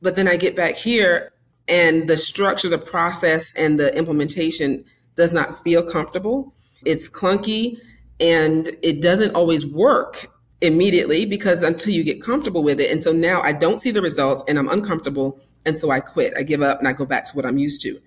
but 0.00 0.16
then 0.16 0.28
I 0.28 0.36
get 0.36 0.56
back 0.56 0.74
here 0.74 1.32
and 1.68 2.08
the 2.08 2.16
structure, 2.16 2.68
the 2.68 2.78
process, 2.78 3.52
and 3.56 3.78
the 3.78 3.96
implementation 3.96 4.84
does 5.14 5.32
not 5.32 5.62
feel 5.62 5.82
comfortable. 5.82 6.54
It's 6.84 7.08
clunky 7.08 7.78
and 8.22 8.68
it 8.82 9.02
doesn't 9.02 9.34
always 9.34 9.66
work 9.66 10.28
immediately 10.60 11.26
because 11.26 11.62
until 11.62 11.92
you 11.92 12.04
get 12.04 12.22
comfortable 12.22 12.62
with 12.62 12.80
it. 12.80 12.90
And 12.90 13.02
so 13.02 13.12
now 13.12 13.42
I 13.42 13.52
don't 13.52 13.80
see 13.80 13.90
the 13.90 14.00
results 14.00 14.44
and 14.46 14.58
I'm 14.58 14.68
uncomfortable. 14.68 15.40
And 15.66 15.76
so 15.76 15.90
I 15.90 15.98
quit. 16.00 16.32
I 16.38 16.44
give 16.44 16.62
up 16.62 16.78
and 16.78 16.86
I 16.86 16.92
go 16.92 17.04
back 17.04 17.26
to 17.26 17.36
what 17.36 17.44
I'm 17.44 17.58
used 17.58 17.82
to. 17.82 18.00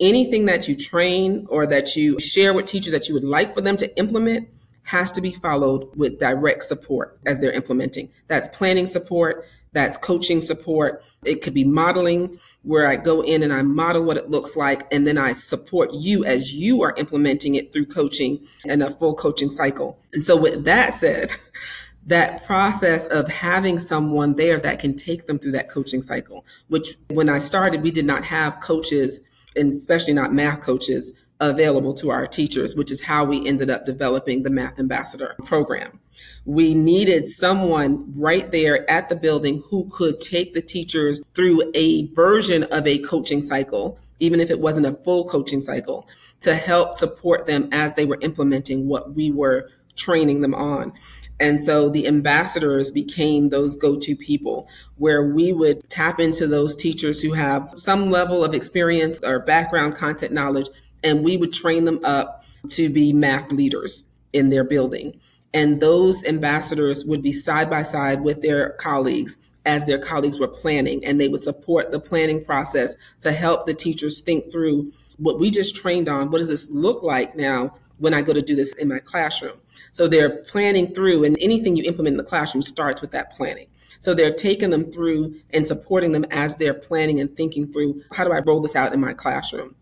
Anything 0.00 0.46
that 0.46 0.66
you 0.66 0.74
train 0.74 1.46
or 1.48 1.68
that 1.68 1.94
you 1.94 2.18
share 2.18 2.52
with 2.52 2.66
teachers 2.66 2.92
that 2.92 3.08
you 3.08 3.14
would 3.14 3.24
like 3.24 3.54
for 3.54 3.60
them 3.60 3.76
to 3.76 3.96
implement 3.96 4.48
has 4.82 5.12
to 5.12 5.20
be 5.20 5.32
followed 5.32 5.88
with 5.96 6.18
direct 6.18 6.64
support 6.64 7.18
as 7.24 7.38
they're 7.38 7.52
implementing. 7.52 8.10
That's 8.26 8.48
planning 8.48 8.86
support, 8.86 9.46
that's 9.74 9.98
coaching 9.98 10.40
support. 10.40 11.04
It 11.24 11.42
could 11.42 11.52
be 11.52 11.64
modeling, 11.64 12.38
where 12.62 12.86
I 12.86 12.96
go 12.96 13.20
in 13.22 13.42
and 13.42 13.52
I 13.52 13.62
model 13.62 14.04
what 14.04 14.16
it 14.16 14.30
looks 14.30 14.56
like, 14.56 14.86
and 14.90 15.06
then 15.06 15.18
I 15.18 15.32
support 15.32 15.92
you 15.92 16.24
as 16.24 16.54
you 16.54 16.82
are 16.82 16.94
implementing 16.96 17.56
it 17.56 17.72
through 17.72 17.86
coaching 17.86 18.46
and 18.66 18.82
a 18.82 18.90
full 18.90 19.14
coaching 19.14 19.50
cycle. 19.50 19.98
And 20.14 20.22
so, 20.22 20.36
with 20.36 20.64
that 20.64 20.94
said, 20.94 21.34
that 22.06 22.44
process 22.44 23.06
of 23.08 23.28
having 23.28 23.78
someone 23.78 24.36
there 24.36 24.58
that 24.60 24.78
can 24.78 24.94
take 24.94 25.26
them 25.26 25.38
through 25.38 25.52
that 25.52 25.70
coaching 25.70 26.02
cycle, 26.02 26.44
which 26.68 26.96
when 27.08 27.28
I 27.28 27.38
started, 27.38 27.82
we 27.82 27.90
did 27.90 28.06
not 28.06 28.24
have 28.24 28.60
coaches, 28.60 29.20
and 29.56 29.68
especially 29.68 30.14
not 30.14 30.32
math 30.32 30.60
coaches, 30.60 31.12
available 31.40 31.92
to 31.92 32.10
our 32.10 32.26
teachers, 32.26 32.76
which 32.76 32.90
is 32.90 33.02
how 33.02 33.24
we 33.24 33.46
ended 33.46 33.70
up 33.70 33.86
developing 33.86 34.42
the 34.42 34.50
Math 34.50 34.78
Ambassador 34.78 35.34
program. 35.44 36.00
We 36.44 36.74
needed 36.74 37.28
someone 37.28 38.12
right 38.16 38.50
there 38.50 38.88
at 38.90 39.08
the 39.08 39.16
building 39.16 39.62
who 39.68 39.88
could 39.90 40.20
take 40.20 40.54
the 40.54 40.62
teachers 40.62 41.20
through 41.34 41.70
a 41.74 42.06
version 42.08 42.64
of 42.64 42.86
a 42.86 42.98
coaching 43.00 43.42
cycle, 43.42 43.98
even 44.20 44.40
if 44.40 44.50
it 44.50 44.60
wasn't 44.60 44.86
a 44.86 44.94
full 44.94 45.26
coaching 45.26 45.60
cycle, 45.60 46.08
to 46.40 46.54
help 46.54 46.94
support 46.94 47.46
them 47.46 47.68
as 47.72 47.94
they 47.94 48.04
were 48.04 48.18
implementing 48.20 48.86
what 48.86 49.14
we 49.14 49.30
were 49.30 49.70
training 49.96 50.40
them 50.40 50.54
on. 50.54 50.92
And 51.40 51.60
so 51.60 51.88
the 51.88 52.06
ambassadors 52.06 52.90
became 52.90 53.48
those 53.48 53.74
go 53.74 53.98
to 53.98 54.14
people 54.14 54.68
where 54.96 55.24
we 55.24 55.52
would 55.52 55.88
tap 55.88 56.20
into 56.20 56.46
those 56.46 56.76
teachers 56.76 57.20
who 57.20 57.32
have 57.32 57.74
some 57.76 58.10
level 58.10 58.44
of 58.44 58.54
experience 58.54 59.18
or 59.24 59.40
background 59.40 59.96
content 59.96 60.32
knowledge, 60.32 60.68
and 61.04 61.22
we 61.22 61.36
would 61.36 61.52
train 61.52 61.84
them 61.84 62.00
up 62.02 62.44
to 62.68 62.88
be 62.88 63.12
math 63.12 63.52
leaders 63.52 64.06
in 64.32 64.50
their 64.50 64.64
building. 64.64 65.20
And 65.52 65.80
those 65.80 66.24
ambassadors 66.24 67.04
would 67.04 67.22
be 67.22 67.32
side 67.32 67.70
by 67.70 67.84
side 67.84 68.22
with 68.22 68.42
their 68.42 68.70
colleagues 68.70 69.36
as 69.66 69.86
their 69.86 69.98
colleagues 69.98 70.38
were 70.38 70.48
planning, 70.48 71.04
and 71.04 71.20
they 71.20 71.28
would 71.28 71.42
support 71.42 71.90
the 71.90 72.00
planning 72.00 72.44
process 72.44 72.94
to 73.20 73.32
help 73.32 73.64
the 73.64 73.74
teachers 73.74 74.20
think 74.20 74.50
through 74.50 74.92
what 75.16 75.38
we 75.38 75.50
just 75.50 75.76
trained 75.76 76.08
on. 76.08 76.30
What 76.30 76.38
does 76.38 76.48
this 76.48 76.70
look 76.70 77.02
like 77.02 77.36
now 77.36 77.76
when 77.98 78.12
I 78.12 78.22
go 78.22 78.32
to 78.32 78.42
do 78.42 78.56
this 78.56 78.72
in 78.74 78.88
my 78.88 78.98
classroom? 78.98 79.58
So 79.92 80.08
they're 80.08 80.42
planning 80.42 80.92
through, 80.92 81.24
and 81.24 81.36
anything 81.40 81.76
you 81.76 81.84
implement 81.84 82.14
in 82.14 82.18
the 82.18 82.24
classroom 82.24 82.62
starts 82.62 83.00
with 83.00 83.12
that 83.12 83.30
planning. 83.30 83.68
So 84.00 84.12
they're 84.12 84.34
taking 84.34 84.70
them 84.70 84.84
through 84.84 85.36
and 85.50 85.66
supporting 85.66 86.12
them 86.12 86.26
as 86.30 86.56
they're 86.56 86.74
planning 86.74 87.20
and 87.20 87.34
thinking 87.34 87.72
through 87.72 88.02
how 88.12 88.24
do 88.24 88.32
I 88.32 88.40
roll 88.40 88.60
this 88.60 88.76
out 88.76 88.92
in 88.92 89.00
my 89.00 89.14
classroom? 89.14 89.76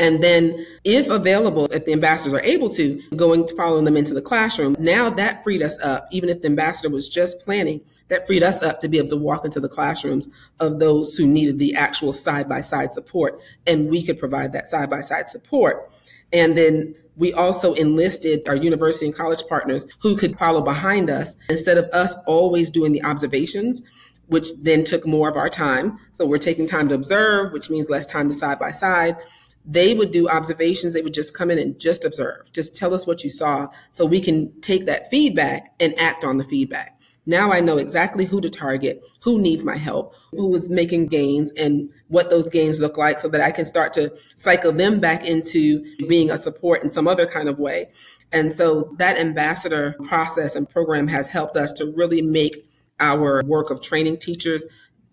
And 0.00 0.24
then, 0.24 0.66
if 0.82 1.08
available, 1.08 1.66
if 1.66 1.84
the 1.84 1.92
ambassadors 1.92 2.32
are 2.32 2.40
able 2.40 2.70
to, 2.70 3.02
going 3.14 3.46
to 3.46 3.54
follow 3.54 3.82
them 3.82 3.98
into 3.98 4.14
the 4.14 4.22
classroom, 4.22 4.74
now 4.78 5.10
that 5.10 5.44
freed 5.44 5.62
us 5.62 5.78
up, 5.80 6.08
even 6.10 6.30
if 6.30 6.40
the 6.40 6.46
ambassador 6.46 6.88
was 6.88 7.06
just 7.08 7.44
planning, 7.44 7.82
that 8.08 8.26
freed 8.26 8.42
us 8.42 8.62
up 8.62 8.80
to 8.80 8.88
be 8.88 8.96
able 8.96 9.10
to 9.10 9.16
walk 9.16 9.44
into 9.44 9.60
the 9.60 9.68
classrooms 9.68 10.26
of 10.58 10.80
those 10.80 11.14
who 11.16 11.26
needed 11.26 11.58
the 11.58 11.74
actual 11.74 12.14
side 12.14 12.48
by 12.48 12.62
side 12.62 12.92
support. 12.92 13.40
And 13.66 13.90
we 13.90 14.02
could 14.02 14.18
provide 14.18 14.54
that 14.54 14.66
side 14.66 14.88
by 14.88 15.02
side 15.02 15.28
support. 15.28 15.92
And 16.32 16.56
then 16.56 16.96
we 17.16 17.34
also 17.34 17.74
enlisted 17.74 18.48
our 18.48 18.56
university 18.56 19.04
and 19.04 19.14
college 19.14 19.44
partners 19.48 19.86
who 20.00 20.16
could 20.16 20.38
follow 20.38 20.62
behind 20.62 21.10
us 21.10 21.36
instead 21.50 21.76
of 21.76 21.84
us 21.92 22.14
always 22.26 22.70
doing 22.70 22.92
the 22.92 23.04
observations, 23.04 23.82
which 24.28 24.48
then 24.62 24.82
took 24.82 25.06
more 25.06 25.28
of 25.28 25.36
our 25.36 25.50
time. 25.50 25.98
So 26.12 26.24
we're 26.24 26.38
taking 26.38 26.66
time 26.66 26.88
to 26.88 26.94
observe, 26.94 27.52
which 27.52 27.68
means 27.68 27.90
less 27.90 28.06
time 28.06 28.28
to 28.28 28.34
side 28.34 28.58
by 28.58 28.70
side. 28.70 29.16
They 29.64 29.94
would 29.94 30.10
do 30.10 30.28
observations. 30.28 30.92
They 30.92 31.02
would 31.02 31.14
just 31.14 31.36
come 31.36 31.50
in 31.50 31.58
and 31.58 31.78
just 31.78 32.04
observe, 32.04 32.52
just 32.52 32.74
tell 32.74 32.94
us 32.94 33.06
what 33.06 33.22
you 33.22 33.30
saw 33.30 33.68
so 33.90 34.06
we 34.06 34.20
can 34.20 34.58
take 34.60 34.86
that 34.86 35.10
feedback 35.10 35.74
and 35.78 35.98
act 35.98 36.24
on 36.24 36.38
the 36.38 36.44
feedback. 36.44 37.00
Now 37.26 37.52
I 37.52 37.60
know 37.60 37.76
exactly 37.76 38.24
who 38.24 38.40
to 38.40 38.48
target, 38.48 39.04
who 39.22 39.38
needs 39.38 39.62
my 39.62 39.76
help, 39.76 40.14
who 40.30 40.52
is 40.54 40.70
making 40.70 41.08
gains, 41.08 41.52
and 41.52 41.90
what 42.08 42.30
those 42.30 42.48
gains 42.48 42.80
look 42.80 42.96
like 42.96 43.18
so 43.18 43.28
that 43.28 43.40
I 43.40 43.52
can 43.52 43.66
start 43.66 43.92
to 43.92 44.12
cycle 44.34 44.72
them 44.72 44.98
back 45.00 45.24
into 45.24 45.84
being 46.08 46.30
a 46.30 46.38
support 46.38 46.82
in 46.82 46.90
some 46.90 47.06
other 47.06 47.26
kind 47.26 47.48
of 47.48 47.58
way. 47.58 47.86
And 48.32 48.52
so 48.52 48.94
that 48.98 49.18
ambassador 49.18 49.96
process 50.04 50.56
and 50.56 50.68
program 50.68 51.08
has 51.08 51.28
helped 51.28 51.56
us 51.56 51.72
to 51.72 51.92
really 51.94 52.22
make 52.22 52.66
our 52.98 53.44
work 53.44 53.70
of 53.70 53.82
training 53.82 54.18
teachers 54.18 54.64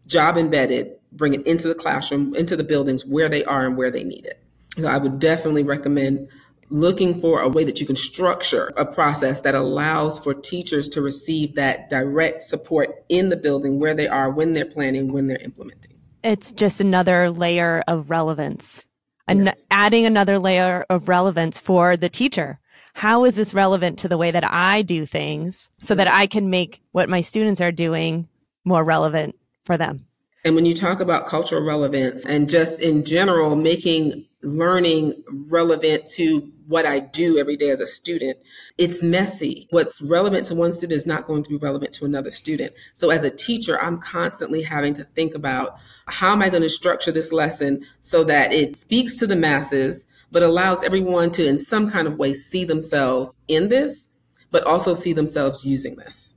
job 0.06 0.38
embedded, 0.38 0.94
bring 1.12 1.34
it 1.34 1.46
into 1.48 1.68
the 1.68 1.76
classroom, 1.76 2.36
into 2.36 2.56
the 2.56 2.64
buildings 2.64 3.06
where 3.06 3.30
they 3.30 3.44
are 3.46 3.66
and 3.66 3.78
where 3.78 3.92
they 3.92 4.04
need 4.04 4.26
it. 4.26 4.44
So 4.78 4.88
I 4.88 4.98
would 4.98 5.20
definitely 5.20 5.64
recommend 5.64 6.30
looking 6.70 7.20
for 7.20 7.42
a 7.42 7.50
way 7.50 7.64
that 7.64 7.80
you 7.80 7.86
can 7.86 7.96
structure 7.96 8.74
a 8.78 8.86
process 8.86 9.42
that 9.42 9.56
allows 9.56 10.20
for 10.20 10.34
teachers 10.34 10.90
to 10.90 11.02
receive 11.02 11.56
that 11.56 11.90
direct 11.90 12.44
support 12.44 13.06
in 13.10 13.30
the 13.30 13.38
building 13.38 13.80
where 13.80 13.96
they 13.96 14.08
are 14.08 14.30
when 14.30 14.54
they're 14.54 14.66
planning, 14.66 15.14
when 15.14 15.28
they're 15.28 15.42
implementing. 15.42 15.94
It's 16.24 16.52
just 16.52 16.82
another 16.82 17.30
layer 17.30 17.84
of 17.88 18.10
relevance, 18.10 18.86
and 19.28 19.46
yes. 19.46 19.68
adding 19.72 20.06
another 20.06 20.40
layer 20.40 20.86
of 20.90 21.08
relevance 21.08 21.60
for 21.60 21.96
the 21.96 22.10
teacher. 22.10 22.60
How 22.94 23.26
is 23.26 23.36
this 23.36 23.54
relevant 23.54 24.00
to 24.00 24.08
the 24.08 24.18
way 24.18 24.32
that 24.32 24.44
I 24.44 24.82
do 24.82 25.06
things 25.06 25.70
so 25.78 25.96
that 25.96 26.08
mm-hmm. 26.08 26.18
I 26.18 26.28
can 26.28 26.50
make 26.50 26.82
what 26.92 27.10
my 27.10 27.22
students 27.22 27.62
are 27.62 27.72
doing 27.72 28.28
more 28.66 28.84
relevant 28.84 29.36
for 29.64 29.78
them? 29.78 30.06
And 30.46 30.56
when 30.56 30.66
you 30.66 30.74
talk 30.74 31.00
about 31.00 31.28
cultural 31.28 31.64
relevance 31.64 32.26
and 32.26 32.50
just 32.50 32.80
in 32.80 33.04
general, 33.04 33.56
making 33.56 34.26
learning 34.44 35.24
relevant 35.50 36.08
to 36.16 36.52
what 36.68 36.86
I 36.86 37.00
do 37.00 37.38
every 37.40 37.56
day 37.56 37.70
as 37.70 37.80
a 37.80 37.88
student, 37.88 38.38
it's 38.78 39.02
messy. 39.02 39.68
What's 39.72 40.02
relevant 40.02 40.46
to 40.48 40.56
one 40.56 40.72
student 40.72 40.98
is 40.98 41.06
not 41.06 41.26
going 41.26 41.44
to 41.44 41.50
be 41.50 41.58
relevant 41.58 41.94
to 41.96 42.06
another 42.06 42.32
student. 42.32 42.74
So 42.94 43.10
as 43.10 43.24
a 43.24 43.30
teacher, 43.30 43.82
I'm 43.82 44.00
constantly 44.00 44.62
having 44.64 44.94
to 44.96 45.04
think 45.04 45.34
about 45.34 45.78
how 46.08 46.34
am 46.34 46.42
I 46.42 46.50
going 46.50 46.64
to 46.64 46.70
structure 46.70 47.12
this 47.12 47.32
lesson 47.32 47.84
so 48.02 48.24
that 48.26 48.54
it 48.54 48.76
speaks 48.76 49.16
to 49.18 49.28
the 49.28 49.36
masses, 49.36 50.08
but 50.32 50.44
allows 50.44 50.84
everyone 50.84 51.32
to, 51.32 51.48
in 51.48 51.58
some 51.58 51.90
kind 51.90 52.08
of 52.08 52.18
way, 52.18 52.34
see 52.34 52.64
themselves 52.64 53.38
in 53.48 53.70
this, 53.70 54.10
but 54.52 54.64
also 54.64 54.94
see 54.94 55.14
themselves 55.14 55.66
using 55.66 55.96
this. 55.96 56.36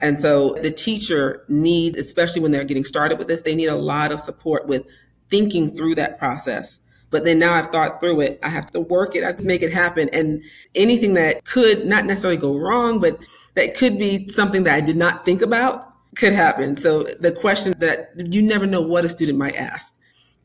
And 0.00 0.18
so 0.18 0.54
the 0.54 0.70
teacher 0.70 1.44
need, 1.48 1.96
especially 1.96 2.40
when 2.40 2.52
they're 2.52 2.64
getting 2.64 2.84
started 2.84 3.18
with 3.18 3.28
this, 3.28 3.42
they 3.42 3.54
need 3.54 3.66
a 3.66 3.76
lot 3.76 4.12
of 4.12 4.20
support 4.20 4.66
with 4.66 4.86
thinking 5.28 5.68
through 5.68 5.94
that 5.96 6.18
process 6.18 6.80
but 7.10 7.24
then 7.24 7.38
now 7.38 7.54
I've 7.54 7.66
thought 7.66 8.00
through 8.00 8.20
it. 8.20 8.38
I 8.42 8.48
have 8.48 8.66
to 8.70 8.80
work 8.80 9.14
it. 9.14 9.24
I 9.24 9.26
have 9.26 9.36
to 9.36 9.44
make 9.44 9.62
it 9.62 9.72
happen. 9.72 10.08
And 10.12 10.42
anything 10.74 11.14
that 11.14 11.44
could 11.44 11.84
not 11.84 12.06
necessarily 12.06 12.40
go 12.40 12.56
wrong, 12.56 13.00
but 13.00 13.18
that 13.54 13.76
could 13.76 13.98
be 13.98 14.28
something 14.28 14.62
that 14.64 14.74
I 14.74 14.80
did 14.80 14.96
not 14.96 15.24
think 15.24 15.42
about 15.42 15.92
could 16.16 16.32
happen. 16.32 16.76
So 16.76 17.02
the 17.02 17.32
question 17.32 17.74
that 17.78 18.12
you 18.16 18.42
never 18.42 18.66
know 18.66 18.80
what 18.80 19.04
a 19.04 19.08
student 19.08 19.38
might 19.38 19.56
ask. 19.56 19.94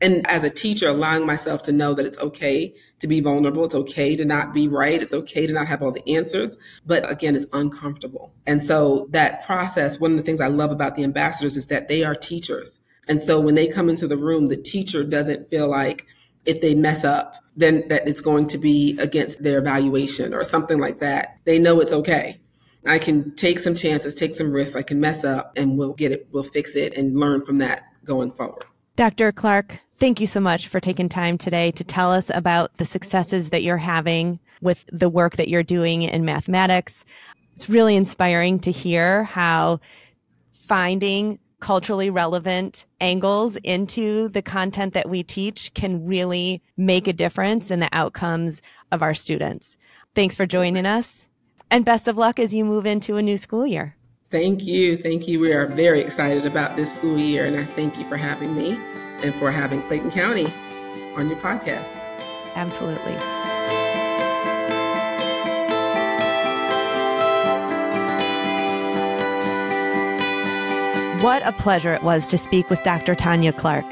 And 0.00 0.26
as 0.26 0.44
a 0.44 0.50
teacher, 0.50 0.88
allowing 0.88 1.24
myself 1.24 1.62
to 1.62 1.72
know 1.72 1.94
that 1.94 2.04
it's 2.04 2.18
okay 2.18 2.74
to 2.98 3.06
be 3.06 3.20
vulnerable. 3.20 3.64
It's 3.64 3.74
okay 3.74 4.14
to 4.16 4.24
not 4.24 4.52
be 4.52 4.68
right. 4.68 5.00
It's 5.00 5.14
okay 5.14 5.46
to 5.46 5.52
not 5.52 5.68
have 5.68 5.82
all 5.82 5.92
the 5.92 6.06
answers. 6.14 6.56
But 6.84 7.10
again, 7.10 7.34
it's 7.34 7.46
uncomfortable. 7.52 8.32
And 8.46 8.62
so 8.62 9.06
that 9.10 9.44
process, 9.46 9.98
one 9.98 10.12
of 10.12 10.16
the 10.18 10.22
things 10.22 10.40
I 10.40 10.48
love 10.48 10.70
about 10.70 10.96
the 10.96 11.04
ambassadors 11.04 11.56
is 11.56 11.66
that 11.68 11.88
they 11.88 12.04
are 12.04 12.14
teachers. 12.14 12.80
And 13.08 13.20
so 13.20 13.40
when 13.40 13.54
they 13.54 13.68
come 13.68 13.88
into 13.88 14.06
the 14.06 14.16
room, 14.16 14.46
the 14.46 14.56
teacher 14.56 15.02
doesn't 15.04 15.48
feel 15.48 15.68
like 15.68 16.06
if 16.44 16.60
they 16.60 16.74
mess 16.74 17.04
up, 17.04 17.34
then 17.56 17.88
that 17.88 18.06
it's 18.06 18.20
going 18.20 18.46
to 18.48 18.58
be 18.58 18.96
against 18.98 19.42
their 19.42 19.58
evaluation 19.58 20.34
or 20.34 20.44
something 20.44 20.78
like 20.78 21.00
that. 21.00 21.38
They 21.44 21.58
know 21.58 21.80
it's 21.80 21.92
okay. 21.92 22.40
I 22.86 22.98
can 22.98 23.34
take 23.34 23.58
some 23.58 23.74
chances, 23.74 24.14
take 24.14 24.34
some 24.34 24.52
risks. 24.52 24.76
I 24.76 24.82
can 24.82 25.00
mess 25.00 25.24
up 25.24 25.52
and 25.56 25.76
we'll 25.76 25.94
get 25.94 26.12
it, 26.12 26.28
we'll 26.30 26.44
fix 26.44 26.76
it 26.76 26.96
and 26.96 27.16
learn 27.16 27.44
from 27.44 27.58
that 27.58 27.82
going 28.04 28.30
forward. 28.30 28.64
Dr. 28.96 29.30
Clarke, 29.30 29.78
thank 29.98 30.22
you 30.22 30.26
so 30.26 30.40
much 30.40 30.68
for 30.68 30.80
taking 30.80 31.10
time 31.10 31.36
today 31.36 31.70
to 31.72 31.84
tell 31.84 32.10
us 32.10 32.30
about 32.32 32.74
the 32.78 32.86
successes 32.86 33.50
that 33.50 33.62
you're 33.62 33.76
having 33.76 34.40
with 34.62 34.86
the 34.90 35.10
work 35.10 35.36
that 35.36 35.48
you're 35.48 35.62
doing 35.62 36.00
in 36.00 36.24
mathematics. 36.24 37.04
It's 37.54 37.68
really 37.68 37.94
inspiring 37.94 38.58
to 38.60 38.70
hear 38.70 39.24
how 39.24 39.80
finding 40.50 41.38
culturally 41.60 42.08
relevant 42.08 42.86
angles 42.98 43.56
into 43.56 44.30
the 44.30 44.40
content 44.40 44.94
that 44.94 45.10
we 45.10 45.22
teach 45.22 45.74
can 45.74 46.06
really 46.06 46.62
make 46.78 47.06
a 47.06 47.12
difference 47.12 47.70
in 47.70 47.80
the 47.80 47.90
outcomes 47.92 48.62
of 48.92 49.02
our 49.02 49.12
students. 49.12 49.76
Thanks 50.14 50.36
for 50.36 50.46
joining 50.46 50.86
us 50.86 51.28
and 51.70 51.84
best 51.84 52.08
of 52.08 52.16
luck 52.16 52.38
as 52.38 52.54
you 52.54 52.64
move 52.64 52.86
into 52.86 53.16
a 53.16 53.22
new 53.22 53.36
school 53.36 53.66
year. 53.66 53.95
Thank 54.30 54.64
you. 54.64 54.96
Thank 54.96 55.28
you. 55.28 55.38
We 55.38 55.52
are 55.52 55.66
very 55.66 56.00
excited 56.00 56.46
about 56.46 56.76
this 56.76 56.94
school 56.94 57.18
year, 57.18 57.44
and 57.44 57.56
I 57.56 57.64
thank 57.64 57.96
you 57.96 58.08
for 58.08 58.16
having 58.16 58.56
me 58.56 58.78
and 59.22 59.34
for 59.36 59.50
having 59.50 59.82
Clayton 59.82 60.10
County 60.10 60.52
on 61.16 61.28
your 61.28 61.38
podcast. 61.38 61.96
Absolutely. 62.56 63.16
What 71.22 71.42
a 71.46 71.52
pleasure 71.52 71.92
it 71.92 72.02
was 72.02 72.26
to 72.28 72.38
speak 72.38 72.68
with 72.68 72.82
Dr. 72.82 73.14
Tonya 73.14 73.56
Clarke. 73.56 73.86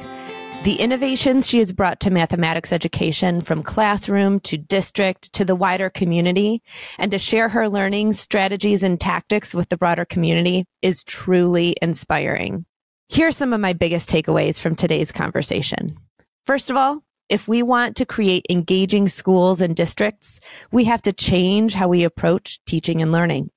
The 0.65 0.81
innovations 0.81 1.47
she 1.47 1.59
has 1.59 1.75
brought 1.75 2.01
to 2.01 2.11
mathematics 2.11 2.73
education 2.73 3.43
from 3.43 3.63
classroom 3.63 4.41
to 4.41 4.57
district 4.57 5.31
to 5.35 5.45
the 5.45 5.55
wider 5.55 5.91
community 5.91 6.63
and 6.99 7.11
to 7.11 7.19
share 7.19 7.51
her 7.51 7.69
learning 7.69 8.15
strategies 8.15 8.83
and 8.83 8.99
tactics 8.99 9.55
with 9.55 9.69
the 9.69 9.77
broader 9.77 10.07
community 10.07 10.65
is 10.81 11.05
truly 11.05 11.77
inspiring. 11.83 12.65
Here 13.11 13.27
are 13.27 13.31
some 13.31 13.53
of 13.53 13.61
my 13.61 13.75
biggest 13.75 14.09
takeaways 14.09 14.59
from 14.59 14.75
today's 14.75 15.13
conversation. 15.13 15.99
First 16.47 16.71
of 16.71 16.79
all, 16.79 17.03
if 17.29 17.47
we 17.47 17.63
want 17.63 17.95
to 17.97 18.07
create 18.07 18.47
engaging 18.49 19.07
schools 19.09 19.61
and 19.61 19.77
districts, 19.77 20.41
we 20.73 20.85
have 20.85 21.03
to 21.03 21.13
change 21.13 21.75
how 21.75 21.89
we 21.89 22.05
approach 22.05 22.59
teaching 22.65 23.03
and 23.03 23.13
learning. 23.13 23.51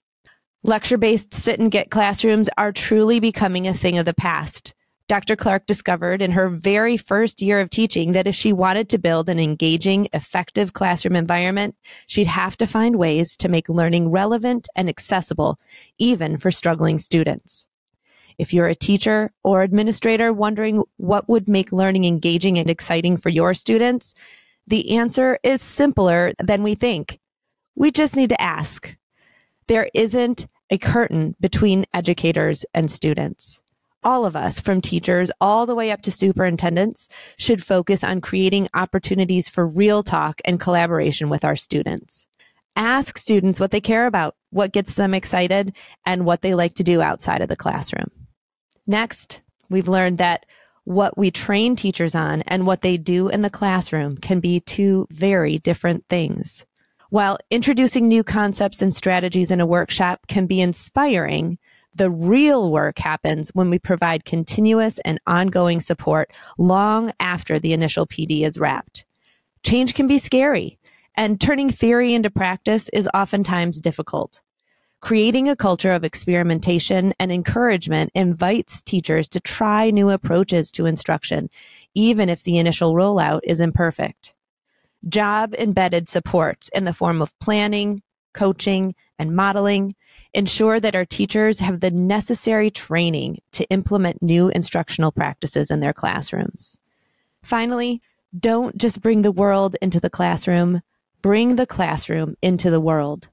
Lecture 0.61 0.97
based 0.97 1.33
sit 1.33 1.57
and 1.57 1.71
get 1.71 1.89
classrooms 1.89 2.49
are 2.57 2.73
truly 2.73 3.21
becoming 3.21 3.65
a 3.65 3.73
thing 3.73 3.97
of 3.97 4.05
the 4.05 4.13
past. 4.13 4.73
Dr. 5.07 5.37
Clarke 5.37 5.65
discovered 5.65 6.21
in 6.21 6.31
her 6.31 6.49
very 6.49 6.97
first 6.97 7.41
year 7.41 7.61
of 7.61 7.69
teaching 7.69 8.11
that 8.11 8.27
if 8.27 8.35
she 8.35 8.51
wanted 8.51 8.89
to 8.89 8.97
build 8.97 9.29
an 9.29 9.39
engaging, 9.39 10.09
effective 10.11 10.73
classroom 10.73 11.15
environment, 11.15 11.75
she'd 12.07 12.27
have 12.27 12.57
to 12.57 12.67
find 12.67 12.97
ways 12.97 13.37
to 13.37 13.47
make 13.47 13.69
learning 13.69 14.09
relevant 14.09 14.67
and 14.75 14.89
accessible, 14.89 15.59
even 15.97 16.37
for 16.37 16.51
struggling 16.51 16.97
students. 16.97 17.67
If 18.37 18.53
you're 18.53 18.67
a 18.67 18.75
teacher 18.75 19.31
or 19.45 19.63
administrator 19.63 20.33
wondering 20.33 20.83
what 20.97 21.29
would 21.29 21.47
make 21.47 21.71
learning 21.71 22.03
engaging 22.03 22.57
and 22.57 22.69
exciting 22.69 23.15
for 23.15 23.29
your 23.29 23.53
students, 23.53 24.13
the 24.67 24.97
answer 24.97 25.39
is 25.41 25.61
simpler 25.61 26.33
than 26.37 26.63
we 26.63 26.75
think. 26.75 27.19
We 27.75 27.91
just 27.91 28.17
need 28.17 28.29
to 28.29 28.41
ask. 28.41 28.93
There 29.67 29.89
isn't 29.93 30.47
a 30.69 30.77
curtain 30.77 31.37
between 31.39 31.85
educators 31.93 32.65
and 32.73 32.91
students 32.91 33.61
all 34.03 34.25
of 34.25 34.36
us, 34.36 34.60
from 34.60 34.81
teachers 34.81 35.31
all 35.41 35.65
the 35.65 35.75
way 35.75 35.91
up 35.91 36.01
to 36.03 36.12
superintendents, 36.12 37.07
should 37.38 37.63
focus 37.63 38.03
on 38.03 38.21
creating 38.21 38.67
opportunities 38.73 39.49
for 39.49 39.67
real 39.67 40.03
talk 40.03 40.41
and 40.45 40.60
collaboration 40.60 41.29
with 41.29 41.43
our 41.43 41.55
students. 41.55 42.27
Ask 42.75 43.17
students 43.17 43.60
what 43.60 43.71
they 43.71 43.81
care 43.81 44.05
about, 44.05 44.36
what 44.51 44.71
gets 44.71 44.95
them 44.95 45.13
excited, 45.13 45.75
and 46.05 46.25
what 46.25 46.41
they 46.41 46.53
like 46.53 46.75
to 46.75 46.83
do 46.83 47.01
outside 47.01 47.41
of 47.41 47.49
the 47.49 47.55
classroom. 47.55 48.12
Next, 48.86 49.41
we've 49.69 49.88
learned 49.88 50.19
that 50.19 50.45
what 50.83 51.17
we 51.17 51.31
train 51.31 51.75
teachers 51.75 52.15
on 52.15 52.43
and 52.43 52.65
what 52.65 52.81
they 52.81 52.95
do 52.95 53.27
in 53.27 53.41
the 53.41 53.49
classroom 53.49 54.15
can 54.15 54.39
be 54.39 54.62
two 54.62 55.05
very 55.12 55.57
different 55.57 56.05
things. 56.07 56.65
While 57.10 57.38
introducing 57.49 58.07
new 58.07 58.23
concepts 58.23 58.81
and 58.81 58.95
strategies 58.95 59.51
in 59.51 59.60
a 59.60 59.65
workshop 59.65 60.27
can 60.27 60.45
be 60.45 60.62
inspiring, 60.62 61.57
the 61.97 62.12
real 62.12 62.71
work 62.71 62.99
happens 62.99 63.49
when 63.49 63.69
we 63.69 63.79
provide 63.79 64.25
continuous 64.25 64.99
and 64.99 65.19
ongoing 65.25 65.79
support 65.79 66.31
long 66.57 67.12
after 67.19 67.60
the 67.60 67.73
initial 67.73 68.05
PD 68.05 68.45
is 68.45 68.60
wrapped. 68.60 69.05
Change 69.63 69.93
can 69.95 70.07
be 70.07 70.17
scary, 70.17 70.77
and 71.15 71.41
turning 71.41 71.69
theory 71.69 72.13
into 72.13 72.29
practice 72.29 72.89
is 72.89 73.10
oftentimes 73.13 73.81
difficult. 73.81 74.41
Creating 75.01 75.49
a 75.49 75.55
culture 75.55 75.91
of 75.91 76.03
experimentation 76.03 77.13
and 77.19 77.31
encouragement 77.31 78.12
invites 78.15 78.81
teachers 78.81 79.27
to 79.29 79.39
try 79.39 79.91
new 79.91 80.10
approaches 80.10 80.71
to 80.71 80.86
instruction, 80.86 81.49
even 81.93 82.29
if 82.29 82.43
the 82.43 82.57
initial 82.57 82.93
rollout 82.93 83.41
is 83.43 83.60
imperfect. 83.60 84.33
Job 85.07 85.53
embedded 85.57 86.07
supports 86.07 86.69
in 86.69 86.86
the 86.86 86.93
form 86.93 87.21
of 87.21 87.38
planning, 87.39 88.01
coaching, 88.33 88.95
and 89.19 89.35
modeling 89.35 89.95
ensure 90.33 90.79
that 90.79 90.95
our 90.95 91.05
teachers 91.05 91.59
have 91.59 91.79
the 91.79 91.91
necessary 91.91 92.69
training 92.69 93.39
to 93.51 93.67
implement 93.69 94.21
new 94.21 94.49
instructional 94.49 95.11
practices 95.11 95.71
in 95.71 95.79
their 95.79 95.93
classrooms. 95.93 96.77
Finally, 97.41 98.01
don't 98.37 98.77
just 98.77 99.01
bring 99.01 99.21
the 99.21 99.31
world 99.31 99.75
into 99.81 99.99
the 99.99 100.09
classroom, 100.09 100.81
bring 101.21 101.55
the 101.55 101.65
classroom 101.65 102.35
into 102.41 102.69
the 102.69 102.81
world. 102.81 103.29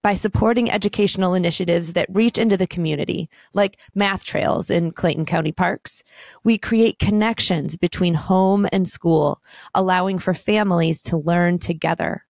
By 0.00 0.14
supporting 0.14 0.70
educational 0.70 1.34
initiatives 1.34 1.94
that 1.94 2.06
reach 2.10 2.38
into 2.38 2.56
the 2.56 2.68
community, 2.68 3.28
like 3.52 3.78
math 3.96 4.24
trails 4.24 4.70
in 4.70 4.92
Clayton 4.92 5.26
County 5.26 5.50
parks, 5.50 6.04
we 6.44 6.56
create 6.56 7.00
connections 7.00 7.76
between 7.76 8.14
home 8.14 8.68
and 8.70 8.86
school, 8.86 9.42
allowing 9.74 10.20
for 10.20 10.34
families 10.34 11.02
to 11.04 11.16
learn 11.16 11.58
together. 11.58 12.24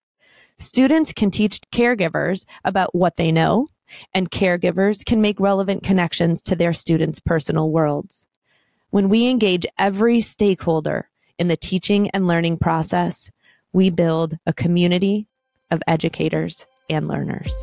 Students 0.59 1.13
can 1.13 1.31
teach 1.31 1.61
caregivers 1.71 2.45
about 2.65 2.93
what 2.93 3.15
they 3.15 3.31
know, 3.31 3.69
and 4.13 4.29
caregivers 4.29 5.05
can 5.05 5.21
make 5.21 5.39
relevant 5.39 5.83
connections 5.83 6.41
to 6.43 6.55
their 6.55 6.73
students' 6.73 7.21
personal 7.21 7.71
worlds. 7.71 8.27
When 8.89 9.07
we 9.07 9.29
engage 9.29 9.65
every 9.77 10.19
stakeholder 10.19 11.09
in 11.37 11.47
the 11.47 11.55
teaching 11.55 12.09
and 12.09 12.27
learning 12.27 12.57
process, 12.57 13.31
we 13.71 13.89
build 13.89 14.37
a 14.45 14.51
community 14.51 15.27
of 15.71 15.81
educators 15.87 16.67
and 16.89 17.07
learners. 17.07 17.55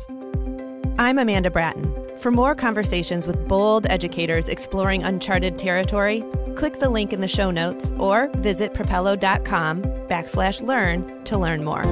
I'm 0.97 1.19
Amanda 1.19 1.51
Bratten. 1.51 1.93
For 2.17 2.31
more 2.31 2.55
conversations 2.55 3.27
with 3.27 3.47
bold 3.47 3.85
educators 3.85 4.49
exploring 4.49 5.03
uncharted 5.03 5.59
territory, 5.59 6.25
click 6.55 6.79
the 6.79 6.89
link 6.89 7.13
in 7.13 7.21
the 7.21 7.27
show 7.27 7.51
notes 7.51 7.91
or 7.99 8.29
visit 8.37 8.73
propello.com 8.73 9.83
backslash 9.83 10.65
learn 10.65 11.23
to 11.25 11.37
learn 11.37 11.63
more. 11.63 11.85